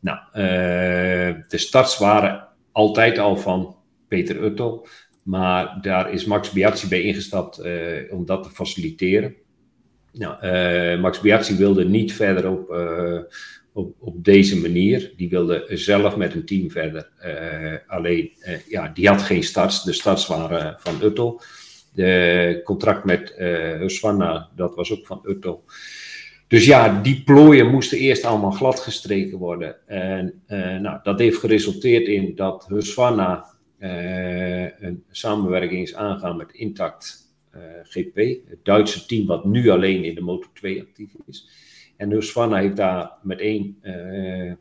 [0.00, 3.76] Nou, eh, de starts waren altijd al van
[4.08, 4.86] Peter Uttel,
[5.22, 7.62] maar daar is Max Biaggi bij ingestapt
[8.10, 9.36] om dat te faciliteren.
[10.12, 13.18] Nou, eh, Max Biaggi wilde niet verder op, eh,
[13.72, 15.12] op, op deze manier.
[15.16, 17.10] Die wilde zelf met een team verder.
[17.18, 18.30] Eh, alleen,
[18.68, 19.84] ja, die had geen starts.
[19.84, 21.42] De starts waren van Uttel.
[21.92, 23.34] De contract met
[23.78, 25.64] Husqvarna, dat was ook van Uttel.
[26.48, 29.88] Dus ja, die plooien moesten eerst allemaal gladgestreken worden.
[29.88, 30.42] En
[30.82, 33.44] nou, dat heeft geresulteerd in dat Husqvarna
[33.78, 37.29] een samenwerking is aangegaan met Intact
[37.82, 38.16] GP.
[38.48, 41.48] Het Duitse team wat nu alleen in de Moto2 actief is.
[41.96, 44.52] En Husqvarna heeft daar meteen eh,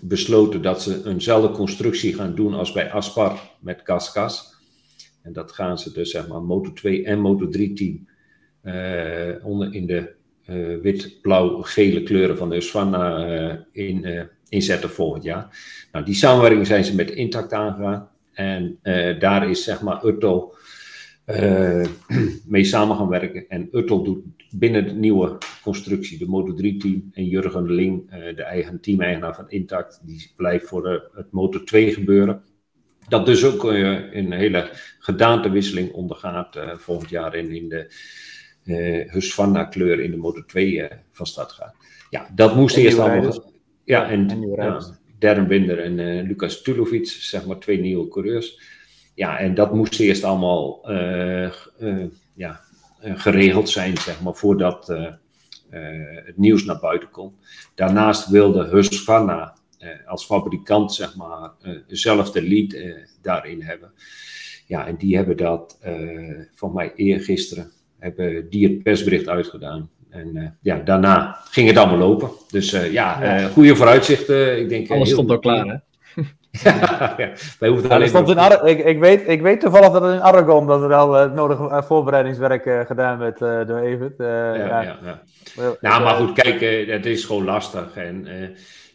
[0.00, 4.54] besloten dat ze eenzelfde constructie gaan doen als bij Aspar met Cascas.
[5.22, 8.08] En dat gaan ze dus zeg maar Moto2 en Moto3 team
[8.62, 14.22] eh, onder in de eh, wit, blauw, gele kleuren van de Husqvarna eh, in, eh,
[14.48, 15.58] inzetten volgend jaar.
[15.92, 18.08] Nou, die samenwerking zijn ze met Intact aangegaan.
[18.32, 20.54] En eh, daar is zeg maar Uttel
[21.26, 21.86] eh,
[22.46, 23.48] mee samen gaan werken.
[23.48, 28.80] En Uttel doet binnen de nieuwe constructie, de Moto3-team, en Jurgen Ling, eh, de eigen
[28.80, 32.42] team-eigenaar van Intact, die blijft voor de, het Moto2 gebeuren.
[33.08, 37.94] Dat dus ook eh, een hele gedaantewisseling ondergaat eh, volgend jaar in, in de
[38.64, 41.74] uh, Husqvarna kleur in de Motor 2 van start gaat.
[42.10, 43.52] Ja, dat moest eerst allemaal...
[43.84, 44.80] Ja, en, en ja,
[45.18, 48.60] Darren Binder en Lucas Tulovic, zeg maar twee nieuwe coureurs.
[49.16, 50.90] Ja, en dat moest eerst allemaal
[52.34, 52.60] ja,
[53.00, 54.86] geregeld zijn, zeg maar, voordat
[56.24, 57.34] het nieuws naar buiten komt.
[57.74, 59.56] Daarnaast wilde Husqvarna
[60.06, 61.50] als fabrikant, zeg maar,
[61.86, 62.76] zelf de lead
[63.22, 63.92] daarin hebben.
[64.66, 65.78] Ja, en die hebben dat,
[66.54, 69.90] van mij eergisteren, hebben die het persbericht uitgedaan.
[70.16, 72.30] En uh, ja, daarna ging het allemaal lopen.
[72.50, 73.48] Dus uh, ja, ja.
[73.48, 74.58] goede vooruitzichten.
[74.58, 75.76] ik denk, Alles stond al klaar, hè?
[77.22, 80.66] ja, wij hoeven alleen stond in ik, ik, weet, ik weet toevallig dat in Aragon
[80.66, 84.14] dat er al het nodige voorbereidingswerk gedaan werd door Evert.
[84.18, 84.82] ja, ja.
[84.82, 84.98] Ja,
[85.56, 85.76] ja.
[85.80, 87.96] nou, maar goed, kijk, het is gewoon lastig.
[87.96, 88.26] En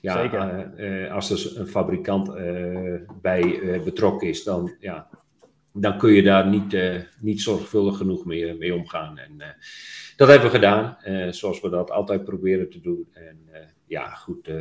[0.01, 1.11] ja, Zeker.
[1.11, 2.31] als er een fabrikant
[3.21, 5.07] bij betrokken is, dan ja,
[5.73, 9.17] dan kun je daar niet, uh, niet zorgvuldig genoeg mee, mee omgaan.
[9.17, 9.47] En uh,
[10.15, 13.07] dat hebben we gedaan, uh, zoals we dat altijd proberen te doen.
[13.13, 13.39] En
[13.85, 14.51] ja, goed,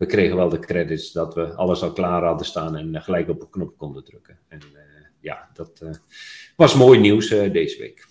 [0.00, 3.40] we kregen wel de credits dat we alles al klaar hadden staan en gelijk op
[3.40, 4.38] een knop konden drukken.
[4.48, 4.58] En
[5.20, 5.82] ja, dat
[6.56, 8.08] was mooi nieuws deze week.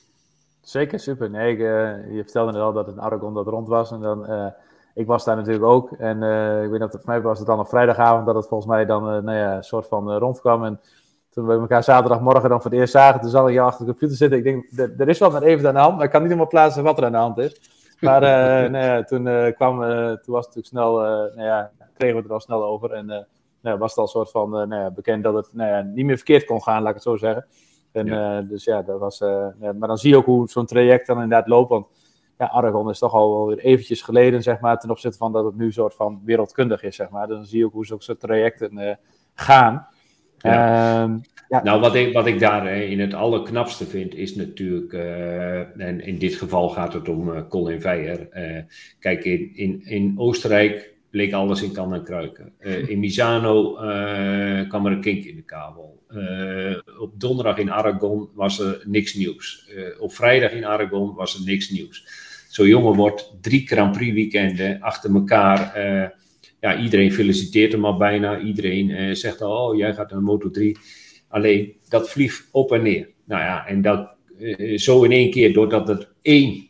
[0.62, 1.30] Zeker, super.
[1.30, 3.92] Nee, ik, je vertelde net al dat het in Aragon dat rond was.
[3.92, 4.54] En dan,
[4.94, 5.92] ik was daar natuurlijk ook.
[5.92, 6.16] En
[6.64, 9.04] ik weet dat voor mij was het dan op vrijdagavond dat het volgens mij dan
[9.04, 10.64] nou ja, een soort van rondkwam.
[10.64, 10.80] En
[11.30, 13.92] toen we elkaar zaterdagmorgen dan voor het eerst zagen, toen zag ik jou achter de
[13.92, 14.38] computer zitten.
[14.38, 16.52] Ik denk, er is wat met even aan de hand, maar ik kan niet helemaal
[16.52, 17.78] plaatsen wat er aan de hand is.
[18.00, 21.00] Maar uh, nou ja, toen, uh, kwam, uh, toen was het natuurlijk snel,
[21.36, 22.92] nou ja, kregen we het er al snel over.
[22.92, 23.28] En
[23.62, 26.06] nou, was het al een soort van nou ja, bekend dat het nou ja, niet
[26.06, 27.46] meer verkeerd kon gaan, laat ik het zo zeggen.
[27.92, 28.42] En, ja.
[28.42, 29.20] dus ja, dat was,
[29.60, 31.70] maar dan zie je ook hoe zo'n traject dan inderdaad loopt.
[31.70, 31.88] Want
[32.38, 35.56] ja, Aragon is toch al weer eventjes geleden, zeg maar, ten opzichte van dat het
[35.56, 37.28] nu een soort van wereldkundig is, zeg maar.
[37.28, 39.00] Dan zie je ook hoe zo'n trajecten
[39.34, 39.88] gaan.
[40.38, 41.04] Ja.
[41.04, 41.18] Ehm,
[41.50, 41.64] ja.
[41.64, 46.18] Nou, wat ik, wat ik daar in het allerknapste vind, is natuurlijk, uh, en in
[46.18, 48.28] dit geval gaat het om uh, Colin Veijer.
[48.34, 48.64] Uh,
[49.00, 52.54] kijk, in, in, in Oostenrijk bleek alles in kan en kruiken.
[52.92, 53.74] in Misano
[54.68, 56.04] kwam er een kink in de kabel.
[57.00, 59.70] op donderdag in Aragon was er niks nieuws.
[60.00, 62.08] op vrijdag in Aragon was er niks nieuws.
[62.50, 65.78] Zo'n jongen wordt drie Grand Prix weekenden achter elkaar
[66.60, 68.40] ja, iedereen feliciteert hem al bijna.
[68.40, 70.78] Iedereen zegt al, oh, jij gaat naar Moto 3.
[71.28, 73.10] Alleen, dat vliegt op en neer.
[73.26, 74.10] Nou ja, en dat
[74.76, 76.68] zo in één keer, doordat er één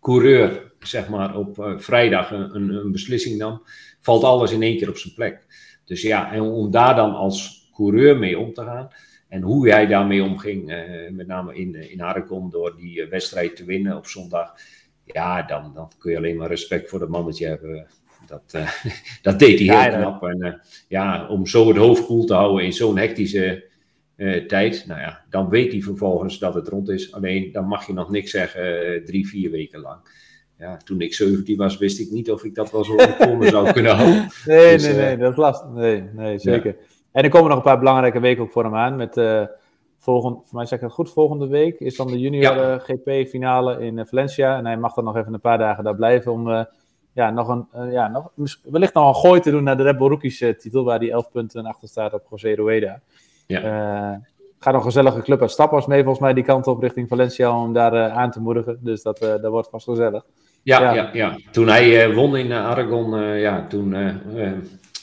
[0.00, 3.62] coureur, zeg maar, op uh, vrijdag een, een, beslissing nam,
[4.00, 5.46] valt alles in één keer op zijn plek.
[5.84, 8.88] Dus ja, en om daar dan als coureur mee om te gaan,
[9.28, 10.66] en hoe hij daarmee omging,
[11.10, 14.54] met name in, in Aragon, door die wedstrijd te winnen op zondag,
[15.04, 17.86] ja, dan, dan kun je alleen maar respect voor dat mannetje hebben
[18.28, 18.70] dat, uh,
[19.22, 20.22] dat deed hij heel knap.
[20.22, 20.52] En uh,
[20.88, 23.64] ja, om zo het hoofd koel te houden in zo'n hectische
[24.16, 27.12] uh, tijd, nou ja, dan weet hij vervolgens dat het rond is.
[27.12, 30.26] Alleen dan mag je nog niks zeggen drie, vier weken lang.
[30.58, 33.72] Ja, toen ik 17 was, wist ik niet of ik dat wel zo voor zou
[33.72, 34.28] kunnen houden.
[34.44, 35.68] Nee, dus, nee, nee, dat is lastig.
[35.68, 36.76] Nee, nee zeker.
[36.78, 36.84] Ja.
[37.12, 38.96] En er komen nog een paar belangrijke weken ook voor hem aan.
[38.96, 39.20] Met
[39.98, 42.78] volgende, voor mij zeg ik het goed, volgende week is dan de junior ja.
[42.78, 44.56] GP-finale in Valencia.
[44.56, 46.66] En hij mag dan nog even een paar dagen daar blijven om
[47.18, 48.30] ja, nog een, uh, ja, nog,
[48.62, 51.10] wellicht nog een gooi te doen naar de Red Bull Rookies uh, titel, waar die
[51.10, 53.00] 11 punten achter staat op José Rueda.
[53.46, 53.62] Ja.
[53.62, 54.18] Uh,
[54.58, 57.72] gaat nog gezellige club uit Stappers mee, volgens mij, die kant op richting Valencia om
[57.72, 58.78] daar aan te moedigen.
[58.82, 60.24] Dus dat, dat wordt vast gezellig.
[60.68, 61.10] Ja, ja.
[61.12, 63.94] ja, toen hij won in Aragon, ja, toen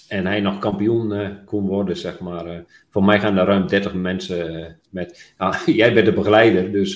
[0.08, 2.48] en hij nog kampioen uh, kon worden, zeg maar.
[2.48, 5.34] Uh, voor mij gaan er ruim 30 mensen uh, met.
[5.38, 6.94] Ah, jij bent de begeleider, dus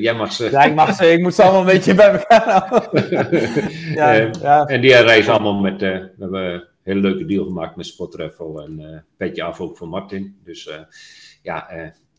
[0.00, 0.50] jij mag ze.
[0.50, 3.08] Ja, ik mag ze, ik moet ze allemaal een beetje bij elkaar houden.
[4.00, 4.64] ja, ja.
[4.64, 5.80] En die reizen allemaal met.
[5.80, 10.36] we hebben een hele leuke deal gemaakt met Spotraffle en petje af ook voor Martin.
[10.44, 10.70] Dus
[11.42, 11.70] ja,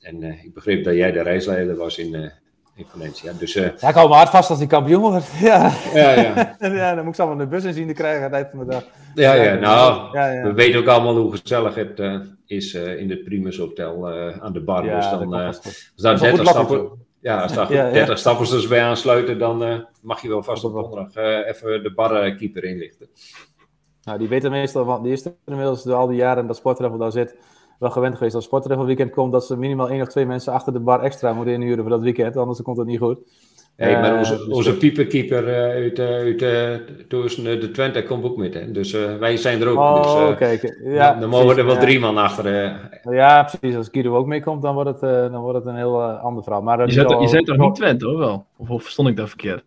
[0.02, 2.32] en ik begreep dat jij de reisleider was in,
[2.80, 3.34] in Valencia.
[3.34, 5.26] Dus, uh, ja, ik hou me hard vast als hij kampioen wordt.
[5.40, 5.72] ja.
[5.94, 6.58] Ja, ja.
[6.60, 8.50] ja, dan moet ik ze allemaal de bus in zien te krijgen aan het eind
[8.50, 8.84] van de dag.
[9.16, 13.10] Ja, ja, nou, ja, we weten ook allemaal hoe gezellig het uh, is uh, in
[13.10, 14.10] het Primus Hotel
[14.42, 14.84] aan de bar.
[14.84, 16.90] dus dan, als daar 30 stappen,
[17.22, 21.16] ja, als daar 30 stappers dus bij aansluiten, dan mag je wel vast op donderdag
[21.46, 23.10] even de barkeeper inlichten.
[24.04, 27.12] Nou, die weten meestal, die is er inmiddels door al die jaren dat sportlevel daar
[27.12, 27.36] zit,
[27.80, 30.74] wel gewend geweest als sportregel weekend komt, dat ze minimaal één of twee mensen achter
[30.74, 33.20] de bar extra moeten inhuren voor dat weekend, anders komt het niet goed.
[33.76, 38.54] Hey, maar onze, uh, onze pieperkeeper uh, uit, uh, uit de Twente komt ook met.
[38.54, 38.72] Hè?
[38.72, 39.78] Dus wij zijn er ook.
[39.78, 40.74] Oh, dus, okay.
[40.84, 42.52] ja, dan, dan mogen er wel drie man achter.
[43.12, 43.78] Ja, precies.
[43.78, 46.62] Als Guido ook meekomt, dan wordt het, dan wordt het een heel ander verhaal.
[46.62, 46.92] Maar, je,
[47.28, 48.46] zei toch niet Twente, hoor wel?
[48.58, 49.64] Of, of verstond ik dat verkeerd?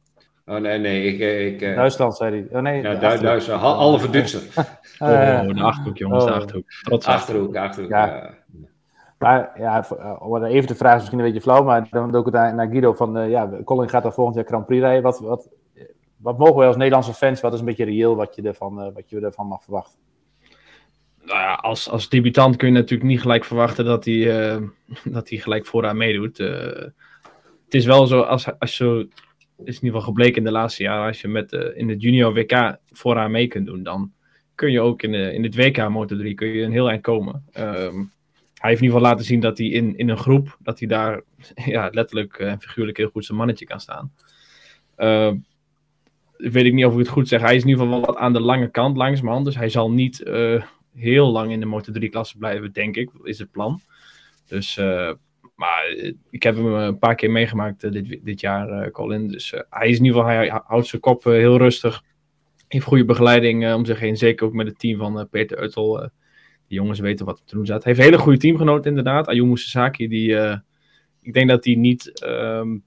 [0.46, 1.04] Oh nee, nee.
[1.04, 1.18] Ik,
[1.52, 1.76] ik, uh...
[1.76, 2.56] Duitsland, zei hij.
[2.56, 3.60] Oh, nee, ja, Duitsland.
[3.60, 4.42] Halve Duitser.
[4.98, 6.24] oh, de Achterhoek, jongens.
[6.24, 6.30] Oh.
[6.30, 6.70] De Achterhoek.
[6.82, 7.90] Trots Achterhoek, Achterhoek.
[7.90, 8.34] Ja.
[9.18, 9.86] Maar ja,
[10.18, 12.54] om even te vragen is misschien een beetje flauw, maar dan doe ik het naar,
[12.54, 15.02] naar Guido van, ja, Colin gaat dan volgend jaar Grand Prix rijden.
[15.02, 15.48] Wat, wat,
[16.16, 19.10] wat mogen wij als Nederlandse fans, wat is een beetje reëel wat je ervan, wat
[19.10, 19.98] je ervan mag verwachten?
[21.24, 24.62] nou ja, als, als debutant kun je natuurlijk niet gelijk verwachten dat hij, uh,
[25.14, 26.38] dat hij gelijk vooraan meedoet.
[26.38, 26.48] Uh,
[27.64, 29.08] het is wel zo, als, als je,
[29.64, 31.96] is in ieder geval gebleken in de laatste jaren, als je met, uh, in de
[31.96, 34.12] junior WK vooraan mee kunt doen, dan
[34.54, 37.02] kun je ook in, de, in het WK Motor 3 kun je een heel eind
[37.02, 37.44] komen.
[37.58, 38.12] Um,
[38.54, 40.88] hij heeft in ieder geval laten zien dat hij in, in een groep, dat hij
[40.88, 41.22] daar
[41.74, 44.12] ja, letterlijk en figuurlijk heel goed zijn mannetje kan staan.
[44.98, 45.32] Uh,
[46.36, 47.40] weet ik niet of ik het goed zeg.
[47.40, 49.44] Hij is in ieder geval wel wat aan de lange kant langzamerhand.
[49.44, 50.24] Dus hij zal niet
[50.94, 53.80] heel lang in de Moto 3 klasse blijven, denk ik, is het plan.
[54.46, 54.80] Dus,
[55.54, 55.96] maar
[56.30, 59.28] ik heb hem een paar keer meegemaakt uh, dit, dit jaar, Colin.
[59.28, 62.02] Dus hij is in ieder geval, hij houdt zijn kop heel rustig.
[62.68, 64.16] Heeft goede begeleiding om zich heen.
[64.16, 65.98] Zeker ook met het team van Peter Uttel.
[66.68, 67.84] die jongens weten wat er te doen staat.
[67.84, 69.28] Heeft een hele goede teamgenoot inderdaad.
[69.28, 70.36] Ayumu Sasaki, die,
[71.22, 72.84] ik denk dat hij niet um,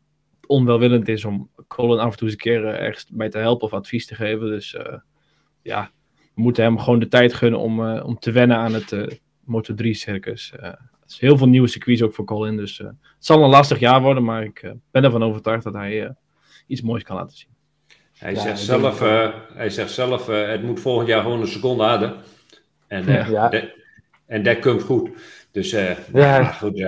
[0.48, 3.74] onwelwillend is om Colin af en toe eens een keer ergens bij te helpen of
[3.74, 4.48] advies te geven.
[4.48, 4.78] Dus
[5.62, 5.92] ja,
[6.36, 9.08] we moeten hem gewoon de tijd gunnen om, om te wennen aan het uh,
[9.46, 10.54] Moto3-circus.
[11.06, 14.02] Het is heel veel nieuwe circuits ook voor Colin, dus het zal een lastig jaar
[14.02, 16.16] worden, maar ik ben ervan overtuigd dat hij
[16.68, 17.50] iets moois kan laten zien.
[18.18, 19.00] Hij, ja, zegt, zelf,
[19.54, 22.16] hij zegt zelf, het moet volgend jaar gewoon een seconde harder.
[22.88, 23.50] En, ja.
[23.50, 23.84] de,
[24.26, 25.10] en dat komt goed.
[25.52, 25.98] Dus ja.
[26.14, 26.44] ja.
[26.44, 26.86] goed,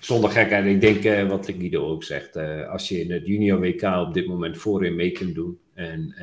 [0.00, 0.66] zonder gekheid.
[0.66, 2.36] Ik denk wat Guido ook zegt.
[2.68, 5.58] als je in het junior WK op dit moment voorin mee kunt doen.
[5.74, 6.14] En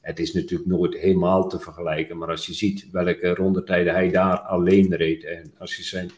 [0.00, 4.38] het is natuurlijk nooit helemaal te vergelijken, maar als je ziet welke rondetijden hij daar
[4.38, 6.10] alleen reed en als je zijn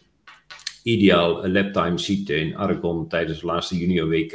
[0.86, 4.32] ideaal laptime ziet in Aragon tijdens de laatste junior WK,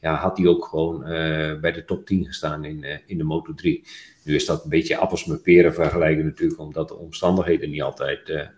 [0.00, 3.24] ja, had hij ook gewoon uh, bij de top 10 gestaan in, uh, in de
[3.24, 3.84] Moto 3.
[4.24, 8.48] Nu is dat een beetje appels met peren vergelijken natuurlijk, omdat de omstandigheden niet altijd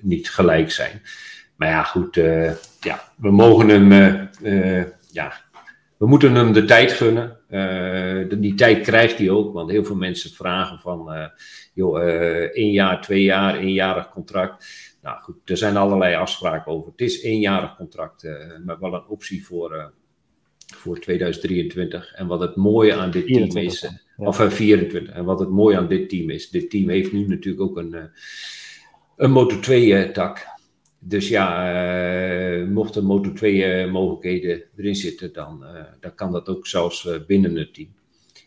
[0.00, 1.02] niet gelijk zijn.
[1.56, 2.14] Maar ja, goed,
[2.80, 3.92] ja, we mogen hem,
[5.12, 5.32] ja,
[5.96, 7.38] we moeten hem de tijd gunnen.
[8.40, 11.30] Die tijd krijgt hij ook, want heel veel mensen vragen van,
[11.74, 12.00] joh,
[12.52, 14.66] één jaar, twee jaar, eenjarig contract.
[15.06, 16.90] Nou goed, er zijn allerlei afspraken over.
[16.90, 18.28] Het is eenjarig contract,
[18.64, 19.92] maar wel een optie voor,
[20.74, 22.12] voor 2023.
[22.14, 24.26] En wat het mooie aan dit 24, team is, ja.
[24.26, 27.62] of 24, en wat het mooie aan dit team is, dit team heeft nu natuurlijk
[27.62, 28.10] ook een,
[29.16, 30.46] een Moto2-tak.
[30.98, 35.64] Dus ja, mochten Moto 2 uh, mogelijkheden erin zitten, dan,
[36.00, 37.94] dan kan dat ook zelfs binnen het team.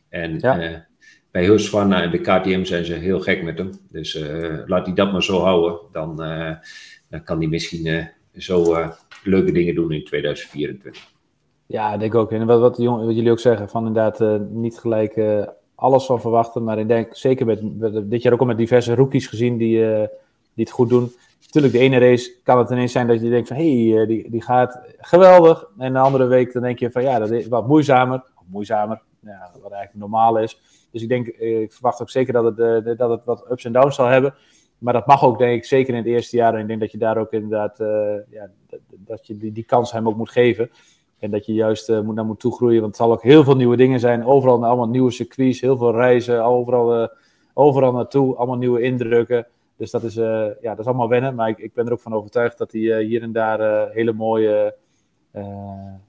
[0.09, 0.88] En ja.
[1.31, 3.71] Bij Husqvarna en bij KTM zijn ze heel gek met hem.
[3.91, 4.23] Dus
[4.65, 6.15] laat hij dat maar zo houden, dan,
[7.09, 8.75] dan kan hij misschien zo
[9.23, 11.07] leuke dingen doen in 2024.
[11.65, 12.31] Ja, ik denk ook.
[12.31, 15.15] En wat, wat, jullie ook zeggen, van inderdaad niet gelijk
[15.75, 16.63] alles van verwachten.
[16.63, 19.77] Maar ik denk zeker met, met, dit jaar ook al met diverse rookies gezien die,
[20.53, 21.11] die het goed doen.
[21.45, 24.29] Natuurlijk, de ene race kan het ineens zijn dat je denkt van, hé, hey, die,
[24.29, 25.67] die gaat geweldig.
[25.77, 28.23] En de andere week dan denk je van, ja, dat is wat moeizamer.
[28.45, 30.59] Moeizamer, ja, wat eigenlijk normaal is.
[30.91, 33.95] Dus ik denk, ik verwacht ook zeker dat het, dat het wat ups en downs
[33.95, 34.33] zal hebben.
[34.79, 36.53] Maar dat mag ook, denk ik, zeker in het eerste jaar.
[36.53, 38.49] En ik denk dat je daar ook inderdaad, uh, ja,
[38.89, 40.71] dat, je die, die kans hem ook moet geven.
[41.19, 42.81] En dat je juist uh, moet, naar moet toegroeien.
[42.81, 44.25] Want het zal ook heel veel nieuwe dingen zijn.
[44.25, 47.09] Overal allemaal nieuwe circuits, heel veel reizen, overal,
[47.53, 49.47] overal naartoe, allemaal nieuwe indrukken.
[49.75, 51.35] Dus dat is, ja, dat is allemaal wennen.
[51.35, 54.75] Maar ik, ik ben er ook van overtuigd dat hij hier en daar hele, mooie,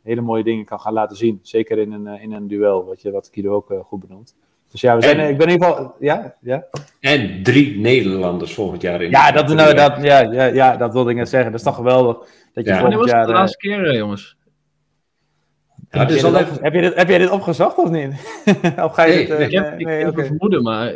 [0.03, 1.39] hele mooie dingen kan gaan laten zien.
[1.43, 4.35] Zeker in een, in een duel, wat, je, wat Guido ook goed benoemt.
[4.71, 5.95] Dus ja, we zijn, en, ik ben in ieder geval.
[5.99, 6.65] Ja, ja.
[7.01, 9.11] En drie Nederlanders volgend jaar in.
[9.11, 11.51] Ja, dat, nou, dat, ja, ja, ja, dat wilde ik net zeggen.
[11.51, 12.17] Dat is toch geweldig.
[12.53, 12.81] Dat je ja.
[12.81, 13.27] volgend jaar.
[13.27, 14.37] de laatste keer, jongens.
[15.91, 18.09] Ja, heb, je dit, heb, je dit, heb jij dit opgezocht of niet?
[18.87, 20.27] of ga je nee, het, nee, ik heb, nee, ik heb okay.
[20.27, 20.93] vermoeden, maar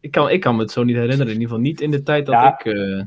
[0.00, 1.26] ik kan, ik kan me het zo niet herinneren.
[1.26, 2.58] In ieder geval niet in de tijd dat ja.
[2.58, 2.64] ik.
[2.64, 3.02] Uh...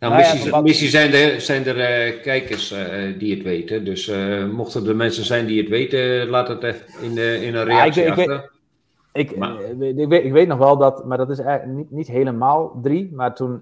[0.00, 3.84] Nou, misschien, ja, misschien zijn er, zijn er uh, kijkers uh, die het weten.
[3.84, 4.12] Dus
[4.52, 8.12] mochten er mensen zijn die het weten, laat het even in, in een reactie ja,
[8.12, 8.50] ik, achter.
[9.12, 12.06] Ik, ik, maar, ik, weet, ik weet nog wel dat, maar dat is niet, niet
[12.06, 13.10] helemaal drie.
[13.14, 13.60] Maar toen,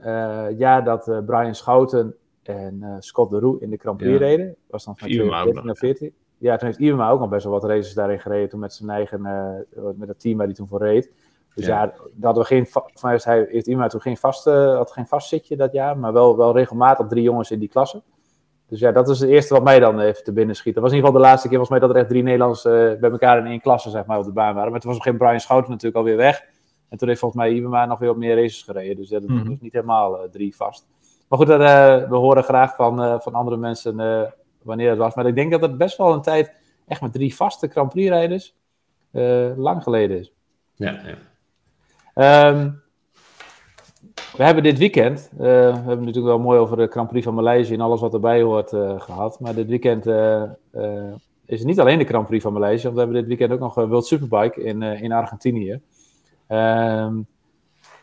[0.58, 4.18] ja, dat Brian Schouten en Scott de Roe in de Grand Prix ja.
[4.18, 6.12] reden, was dan van 2014 naar 14.
[6.38, 8.48] Ja, toen heeft Iwema ook nog best wel wat races daarin gereden.
[8.48, 9.20] Toen met zijn eigen,
[9.96, 11.10] met het team waar hij toen voor reed.
[11.54, 15.06] Dus ja, ja hadden we geen, vanuit hij heeft iemand toen geen vast, had geen
[15.06, 18.02] vast zitje dat jaar, maar wel, wel regelmatig drie jongens in die klasse.
[18.68, 20.74] Dus ja, dat is het eerste wat mij dan even te binnen schiet.
[20.74, 22.64] Dat was in ieder geval de laatste keer volgens mij dat er echt drie Nederlanders
[22.64, 24.70] uh, bij elkaar in één klasse zeg maar, op de baan waren.
[24.70, 26.44] Maar toen was nog geen Brian Schouten natuurlijk alweer weg.
[26.88, 28.96] En toen heeft volgens mij Ibema nog weer op meer races gereden.
[28.96, 29.48] Dus dat mm -hmm.
[29.48, 30.86] was niet helemaal uh, drie vast.
[31.28, 31.60] Maar goed, dat,
[32.08, 33.96] we horen graag van, van andere mensen
[34.62, 35.14] wanneer het was.
[35.14, 36.52] Maar ik denk dat het best wel een tijd
[36.86, 38.54] echt met drie vaste Grand Prix rijders
[39.56, 40.32] lang geleden is.
[40.74, 41.16] Ja, ja.
[42.14, 42.82] Um,
[44.36, 47.74] we hebben dit weekend, we hebben natuurlijk wel mooi over de Grand Prix van Maleisië
[47.74, 49.40] en alles wat erbij hoort gehad.
[49.40, 50.06] Maar dit weekend
[51.46, 53.58] is het niet alleen de Grand Prix van Maleisië, want we hebben dit weekend ook
[53.58, 55.80] nog World Superbike in, in Argentinië.
[56.46, 57.14] Ehm,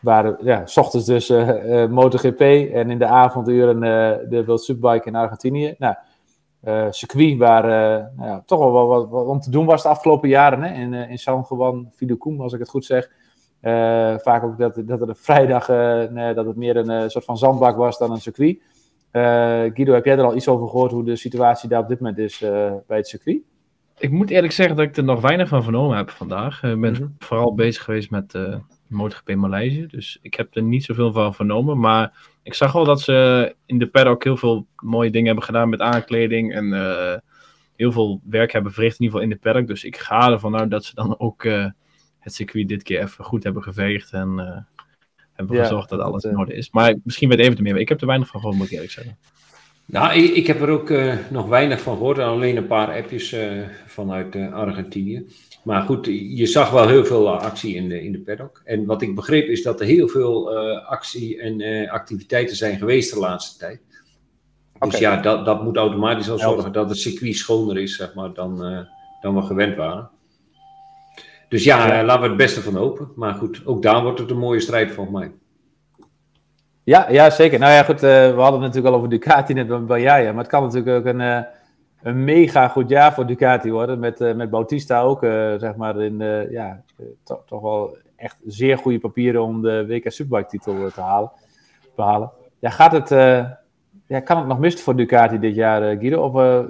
[0.00, 1.28] waar, ja, s ochtends dus
[1.88, 3.80] MotoGP en in de avonduren
[4.30, 5.74] de World Superbike in Argentinië.
[5.78, 5.94] Nou,
[6.90, 7.66] circuit waar
[8.16, 10.62] nou toch wel wat, wat, om te doen was de afgelopen jaren.
[10.62, 10.80] Hè?
[10.80, 13.10] In, in San Juan Vidocum, als ik het goed zeg.
[14.22, 15.68] Vaak ook dat, dat het een vrijdag,
[16.10, 18.58] nee, dat het meer een soort van zandbak was dan een circuit.
[19.74, 22.18] Guido, heb jij er al iets over gehoord hoe de situatie daar op dit moment
[22.18, 22.38] is
[22.86, 23.40] bij het circuit?
[23.98, 26.62] Ik moet eerlijk zeggen dat ik er nog weinig van vernomen heb vandaag.
[26.62, 27.06] Ik ben mhm.
[27.18, 28.38] vooral bezig geweest met
[28.86, 29.86] MotoGP Maleisië.
[29.86, 31.78] Dus ik heb er niet zoveel van vernomen.
[31.78, 35.68] Maar ik zag wel dat ze in de paddock heel veel mooie dingen hebben gedaan
[35.68, 36.54] met aankleding.
[36.54, 36.72] En
[37.76, 39.66] heel veel werk hebben verricht, in ieder geval in de paddock.
[39.66, 41.66] Dus ik ga ervan uit dat ze dan ook uh,
[42.22, 44.12] het circuit dit keer even goed hebben geveegd.
[44.12, 44.80] En uh,
[45.32, 46.70] hebben ja, gezorgd dat alles in orde is.
[46.70, 47.76] Maar misschien weet even meer.
[47.76, 49.18] Ik heb er weinig van gehoord, moet ik eerlijk zeggen.
[49.86, 50.92] Nou, ik, ik heb er ook
[51.30, 52.18] nog weinig van gehoord.
[52.18, 53.36] Alleen een paar appjes
[53.86, 55.26] vanuit Argentinië.
[55.62, 56.06] Maar goed,
[56.36, 58.62] je zag wel heel veel eh, actie in de, in de paddock.
[58.64, 62.78] En wat ik begreep is dat er heel veel uh, actie en uh, activiteiten zijn
[62.78, 63.80] geweest de laatste tijd.
[64.78, 68.32] Dus ja, dat, dat moet automatisch al zorgen dat het circuit schoner is, zeg maar,
[68.32, 68.80] dan, uh,
[69.20, 70.10] dan we gewend waren.
[71.52, 73.08] Dus ja, ja, laten we het beste van hopen.
[73.14, 75.32] Maar goed, ook daar wordt het een mooie strijd volgens mij.
[76.84, 77.58] Ja, ja zeker.
[77.58, 80.24] Nou ja, goed, we hadden het natuurlijk al over Ducati net bij jij.
[80.24, 81.46] Maar het kan natuurlijk ook een
[82.02, 83.98] een mega goed jaar voor Ducati worden.
[83.98, 86.82] Met, uh, met Bautista ook, uh, zeg maar, in uh, ja,
[87.24, 91.32] to toch wel echt zeer goede papieren om de WK Superbike titel te halen,
[91.96, 92.30] behalen.
[92.58, 93.08] Ja, gaat het,
[94.06, 96.22] ja, kan het nog mist voor Ducati dit jaar, Guido?
[96.22, 96.66] Of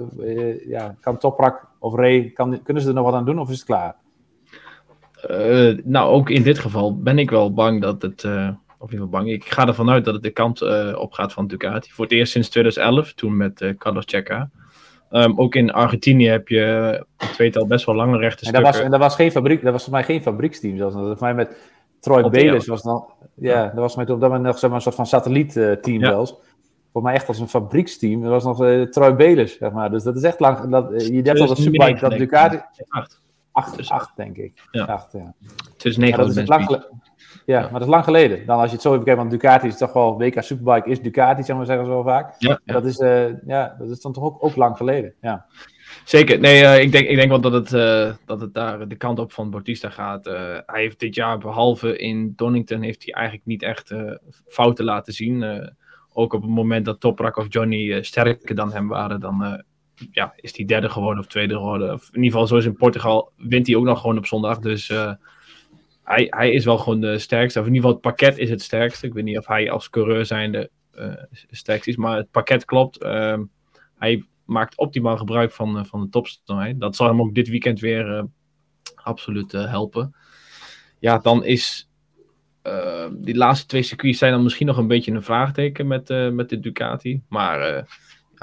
[0.65, 3.55] ja, kan Toprak of Ray, kan, kunnen ze er nog wat aan doen of is
[3.55, 3.95] het klaar?
[5.83, 8.25] Nou, ook in dit geval ben ik wel bang dat het
[8.83, 9.29] of in ieder geval bang.
[9.29, 11.91] Ik ga ervan uit dat het de kant uh, op gaat van Ducati.
[11.91, 14.49] Voor het eerst sinds 2011, toen met uh, Carlos Checa.
[15.11, 16.61] Um, ook in Argentinië heb je
[17.17, 18.55] een tweetal best wel lange rechte stukken.
[18.55, 20.77] En dat was, en dat was, geen fabriek, dat was voor mij geen fabrieksteam.
[20.77, 21.57] Zoals, dat was voor mij met
[21.99, 23.05] Troy Belis was dan,
[23.35, 26.09] ja, dat was met op dat moment nog zeg maar, een soort van satellietteam uh,
[26.09, 26.25] ja.
[26.91, 28.21] Voor mij echt als een fabrieksteam.
[28.21, 29.91] Dat was nog uh, Troy Belis, zeg maar.
[29.91, 30.69] Dus dat is echt lang.
[30.69, 32.59] Dat, uh, je hebt al dat Superbike, dat Ducati...
[33.53, 33.79] Acht.
[33.79, 34.67] Acht, acht, denk ik.
[34.71, 34.83] Ja.
[34.83, 35.33] Acht, ja.
[35.77, 36.85] 2009 ja, dat is lang,
[37.45, 38.45] ja, maar dat is lang geleden.
[38.45, 41.01] Dan als je het zo even kijkt, want Ducati is toch wel, WK Superbike is
[41.01, 42.35] Ducati, zeg maar zeggen zo vaak.
[42.37, 42.73] Ja, ja.
[42.73, 45.45] Dat, is, uh, ja, dat is dan toch ook, ook lang geleden, ja.
[46.05, 48.95] Zeker, nee, uh, ik, denk, ik denk wel dat het, uh, dat het daar de
[48.95, 50.25] kant op van Bautista gaat.
[50.25, 53.93] hij heeft dit jaar, behalve in Donington, heeft hij eigenlijk niet echt
[54.47, 55.69] fouten laten zien.
[56.13, 59.63] ook op het moment dat Toprak of Johnny sterker dan hem waren, dan
[60.11, 61.93] ja, is hij derde geworden of tweede geworden.
[61.93, 64.59] Of in ieder geval, zoals in Portugal, wint hij ook nog gewoon op zondag.
[64.59, 64.87] Dus
[66.03, 67.59] hij, hij is wel gewoon de sterkste.
[67.59, 69.05] Of in ieder geval het pakket is het sterkste.
[69.05, 71.13] Ik weet niet of hij als coureur zijnde uh,
[71.49, 71.95] sterkst is.
[71.95, 73.03] Maar het pakket klopt.
[73.03, 73.39] Uh,
[73.97, 76.79] hij maakt optimaal gebruik van, uh, van de topsnelheid.
[76.79, 78.27] Dat zal hem ook dit weekend weer
[78.95, 80.15] absoluut helpen.
[80.99, 81.89] Ja, dan is...
[83.11, 86.59] die laatste twee circuits zijn dan misschien nog een beetje een vraagteken met, met de
[86.59, 87.21] Ducati.
[87.29, 87.85] Maar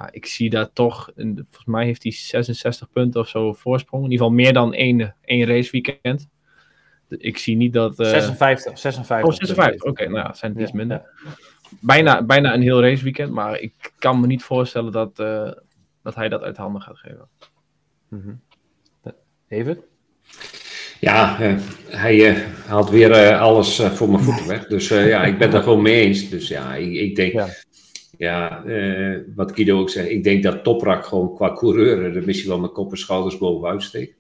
[0.01, 1.11] ja, ik zie daar toch...
[1.15, 4.05] Volgens mij heeft hij 66 punten of zo voorsprong.
[4.05, 6.29] In ieder geval meer dan één, één raceweekend
[7.19, 8.01] ik zie niet dat...
[8.01, 8.07] Uh...
[8.09, 9.29] 56, 56.
[9.29, 11.03] Oh, 56, oké, okay, nou ja, zijn het iets minder.
[11.81, 15.51] Bijna, bijna een heel raceweekend, maar ik kan me niet voorstellen dat, uh,
[16.03, 17.29] dat hij dat uit handen gaat geven.
[18.09, 18.41] Mm -hmm.
[19.49, 19.81] Even?
[21.01, 24.67] Ja, uh, hij haalt weer alles voor mijn voeten weg.
[24.67, 26.29] Dus ja, ik ben daar gewoon mee eens.
[26.29, 27.33] Dus ja, ik, ik denk...
[27.33, 27.49] Ja.
[28.21, 28.62] Ja,
[29.35, 32.73] wat Guido ook zegt, ik denk dat Toprak gewoon qua coureur er misschien wel met
[32.73, 34.14] kop en schouders bovenuit steekt.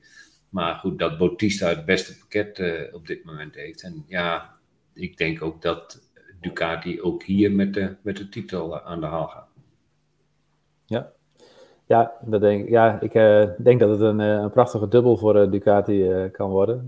[0.48, 3.82] Maar goed, dat Bautista het beste pakket uh, op dit moment heeft.
[3.82, 4.50] En ja,
[4.94, 6.00] ik denk ook dat
[6.40, 9.48] Ducati ook hier met de, met de titel uh, aan de haal gaat.
[10.86, 11.12] Ja,
[11.86, 13.12] ja, dat denk, ja ik
[13.64, 16.86] denk dat het een, een prachtige dubbel voor Ducati kan worden.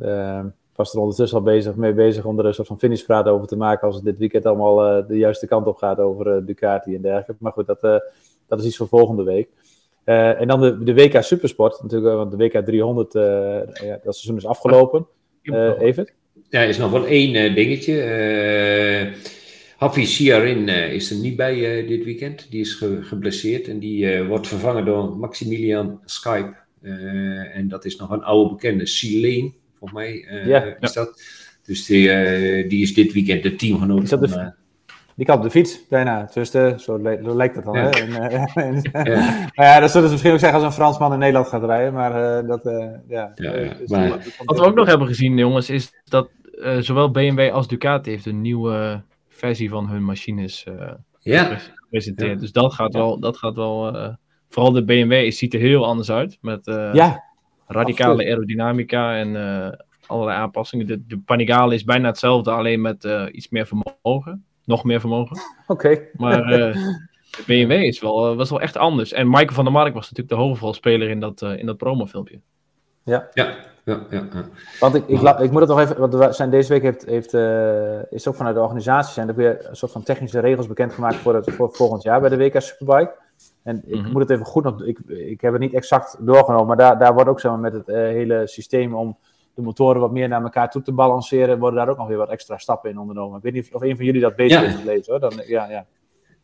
[0.75, 3.57] Was er ondertussen al bezig, mee bezig om er een soort van finishpraat over te
[3.57, 7.37] maken als het dit weekend allemaal de juiste kant op gaat over Ducati en dergelijke.
[7.39, 7.81] Maar goed, dat,
[8.47, 9.49] dat is iets voor volgende week.
[10.05, 13.23] En dan de, de WK Supersport, natuurlijk, want de WK 300, uh,
[13.73, 15.07] ja, dat seizoen is afgelopen.
[15.79, 16.09] Even.
[16.49, 19.13] Ja, er is nog wel één dingetje.
[19.77, 22.51] Hafi Siarin is er niet bij dit weekend.
[22.51, 26.55] Die is ge geblesseerd en die wordt vervangen door Maximilian Skype.
[27.53, 29.53] en dat is nog een oude bekende, Silene,
[29.83, 31.23] volgens mij ja, is dat.
[31.65, 32.09] Dus die,
[32.67, 34.55] die is dit weekend de teamgenoot van...
[35.15, 36.31] Die kan op de fiets, bijna.
[36.35, 37.75] Dus zo, le zo, lijkt het dan.
[37.75, 37.83] Ja.
[37.83, 37.91] Hè?
[37.91, 39.49] En, uh, en, ja.
[39.55, 41.93] nou ja, dat zullen ze misschien ook zeggen als een Fransman in Nederland gaat rijden.
[41.93, 42.63] Maar uh, dat,
[43.09, 43.33] ja.
[43.35, 44.09] ja dus maar...
[44.45, 46.31] Wat we ook nog hebben gezien, jongens, is dat
[46.79, 51.59] zowel BMW als Ducati heeft een nieuwe versie van hun machines uh, ja.
[51.75, 52.33] gepresenteerd.
[52.33, 52.37] Ja.
[52.37, 54.09] Dus dat gaat wel, dat gaat wel uh,
[54.49, 56.39] vooral de BMW ziet er heel anders uit.
[56.41, 56.61] Met
[56.93, 57.23] ja.
[57.73, 58.33] Radicale Absoluut.
[58.33, 59.37] aerodynamica en
[60.07, 60.87] allerlei aanpassingen.
[60.87, 64.45] De, de Panigale is bijna hetzelfde, alleen met iets meer vermogen.
[64.65, 65.37] Nog meer vermogen.
[65.67, 65.73] Oké.
[65.73, 66.09] Okay.
[66.13, 66.47] Maar
[67.37, 69.13] de BMW is wel, was wel echt anders.
[69.13, 72.41] En Michael van der Mark was natuurlijk de hoofdrolspeler in dat, in dat promofilmpje.
[73.05, 73.29] Ja.
[73.33, 73.55] Ja,
[73.85, 74.45] ja, ja, ja.
[74.81, 77.35] Want ik, ik, ik, moet het nog even, want we zijn deze week heeft, heeft,
[77.35, 81.15] uh, is ook vanuit de organisatie zijn er weer een soort van technische regels bekendgemaakt
[81.15, 83.15] voor het voor volgend jaar bij de WK Superbike.
[83.63, 84.11] En ik Mhm.
[84.13, 87.15] moet het even goed nog, ik, ik heb het niet exact doorgenomen, maar daar, daar
[87.15, 89.17] wordt ook zeg maar, met het uh, hele systeem om
[89.55, 92.31] de motoren wat meer naar elkaar toe te balanceren, worden daar ook nog weer wat
[92.31, 93.37] extra stappen in ondernomen.
[93.37, 94.65] Ik weet niet of een van jullie dat beter Ja.
[94.67, 95.21] heeft gelezen hoor.
[95.21, 95.87] Dan, ja, ja.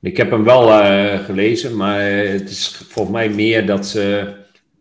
[0.00, 4.34] Ik heb hem wel eh, gelezen, maar het is volgens mij meer dat ze.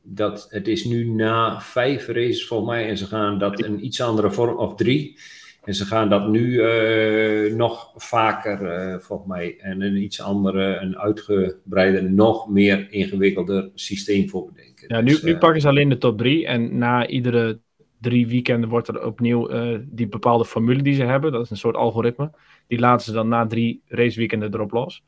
[0.10, 4.02] Dat het is nu na vijf races volgens mij en ze gaan dat een iets
[4.02, 5.20] andere vorm, of drie.
[5.68, 10.76] En ze gaan dat nu eh, nog vaker eh, volgens mij en een iets andere,
[10.78, 14.86] een uitgebreider, nog meer ingewikkelder systeem voor bedenken.
[14.96, 16.48] Ja, nu, Dus, nu eh, pakken ze alleen de top 3.
[16.48, 17.60] En na iedere
[18.02, 21.32] drie weekenden wordt er opnieuw eh, die bepaalde formule die ze hebben.
[21.32, 22.32] Dat is een soort algoritme.
[22.68, 25.04] Die laten ze dan na drie raceweekenden erop los.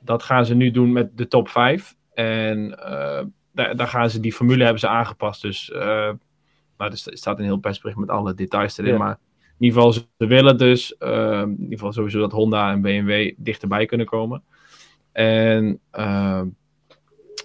[0.00, 1.94] Dat gaan ze nu doen met de top 5.
[2.14, 5.42] En eh, daar, daar gaan ze die formule hebben ze aangepast.
[5.42, 6.10] Dus eh,
[6.78, 8.92] nou, er sta- staat een heel persbericht met alle details erin.
[8.92, 8.98] Ja.
[8.98, 9.18] Maar
[9.58, 13.32] in ieder geval, ze willen dus eh, in ieder geval sowieso dat Honda en BMW
[13.36, 14.42] dichterbij kunnen komen.
[15.12, 16.42] En eh,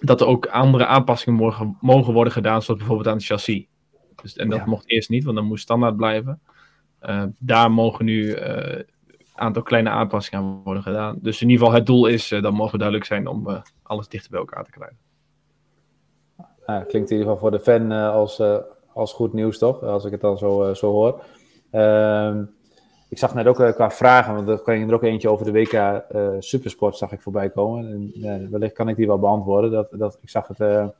[0.00, 3.66] dat er ook andere aanpassingen mogen, mogen worden gedaan, zoals bijvoorbeeld aan het chassis.
[4.22, 4.64] Dus, en dat Ja.
[4.66, 6.40] mocht eerst niet, want dat moest standaard blijven.
[6.98, 8.84] Eh, daar mogen nu eh, een
[9.34, 11.18] aantal kleine aanpassingen aan worden gedaan.
[11.20, 14.08] Dus in ieder geval, het doel is, eh, dat mogen duidelijk zijn om eh, alles
[14.08, 14.96] dichter bij elkaar te krijgen.
[16.66, 18.56] Ja, klinkt in ieder geval voor de fan eh, als, eh,
[18.92, 19.82] als goed nieuws, toch?
[19.82, 21.22] Als ik het dan zo, eh, zo hoor.
[21.70, 22.42] Ehm,
[23.08, 25.52] ik zag net ook eh, qua vragen, want er kwam er ook eentje over de
[25.52, 27.88] WK eh, Supersport, zag ik voorbij komen.
[27.88, 29.70] En, eh, wellicht kan ik die wel beantwoorden.
[29.70, 30.92] Dat, dat, ik zag het,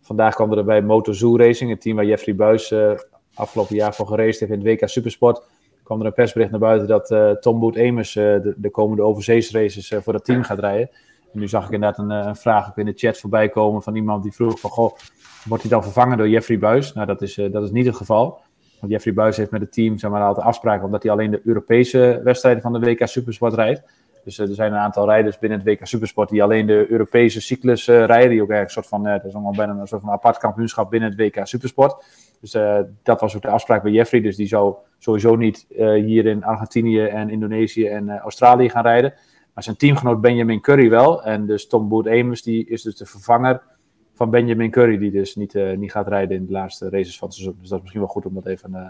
[0.00, 2.72] vandaag kwam er bij Moto Zoo Racing, het team waar Jeffrey Buis
[3.34, 5.42] afgelopen jaar voor geraced heeft in het WK Supersport.
[5.82, 10.00] kwam er een persbericht naar buiten dat Tom Boet eh, de, de komende overzeesraces eh,
[10.00, 10.90] voor dat team gaat rijden.
[11.32, 14.22] En nu zag ik inderdaad een, een vraag in de chat voorbij komen van iemand
[14.22, 14.96] die vroeg van, goh,
[15.44, 16.92] wordt hij dan vervangen door Jeffrey Buis?
[16.92, 18.40] Nou, dat is, dat is niet het geval.
[18.80, 21.40] Want Jeffrey Buis heeft met het team zeg maar, altijd afspraken omdat hij alleen de
[21.44, 23.82] Europese wedstrijden van de WK Supersport rijdt.
[24.24, 27.40] Dus eh, er zijn een aantal rijders binnen het WK Supersport die alleen de Europese
[27.40, 28.30] cyclus eh, rijden.
[28.30, 30.38] Die ook eigenlijk een soort van, eh, dat is allemaal bijna een soort van apart
[30.38, 32.04] kampioenschap binnen het WK Supersport.
[32.40, 32.52] Dus
[33.02, 34.20] dat was ook de afspraak bij Jeffrey.
[34.20, 39.14] Dus die zou sowieso niet hier in Argentinië en Indonesië en Australië gaan rijden.
[39.54, 41.22] Maar zijn teamgenoot Benjamin Curry wel.
[41.22, 43.62] En dus Tom Boot Amos die is dus de vervanger
[44.20, 44.98] van Benjamin Curry.
[44.98, 47.58] Die dus niet, eh, niet gaat rijden in de laatste races van het seizoen.
[47.60, 48.86] Dus dat is misschien wel goed om dat even, eh,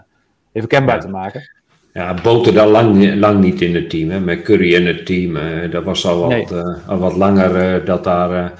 [0.51, 1.01] even kenbaar Ja.
[1.01, 1.49] te maken.
[1.93, 4.19] Ja, Boter dan lang, lang niet in het team, hè?
[4.19, 5.35] met Curry in het team.
[5.35, 6.45] eh, dat was al wat, Nee.
[6.45, 8.57] eh, al wat langer eh, dat, daar, eh,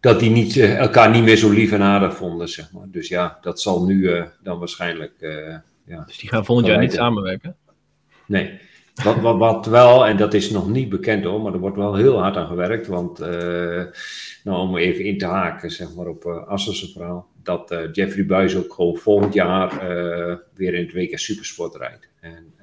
[0.00, 2.48] dat die niet, elkaar niet meer zo lief en aardig vonden.
[2.48, 2.86] Zeg maar.
[2.86, 5.12] Dus ja, dat zal nu eh, dan waarschijnlijk.
[5.20, 6.02] eh, ja.
[6.06, 7.56] Dus die gaan volgend jaar niet samenwerken.
[8.26, 8.60] Nee.
[9.02, 12.36] Wat, wel, en dat is nog niet bekend hoor, maar er wordt wel heel hard
[12.36, 12.86] aan gewerkt.
[12.86, 13.84] Want eh,
[14.44, 18.26] nou, om even in te haken zeg maar, op uh, Assers verhaal, dat eh, Jeffrey
[18.26, 19.68] Buis ook gewoon volgend jaar
[20.54, 22.08] weer in het WK Supersport rijdt.
[22.20, 22.54] En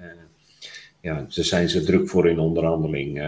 [1.02, 3.20] ja, daar zijn ze druk voor in onderhandeling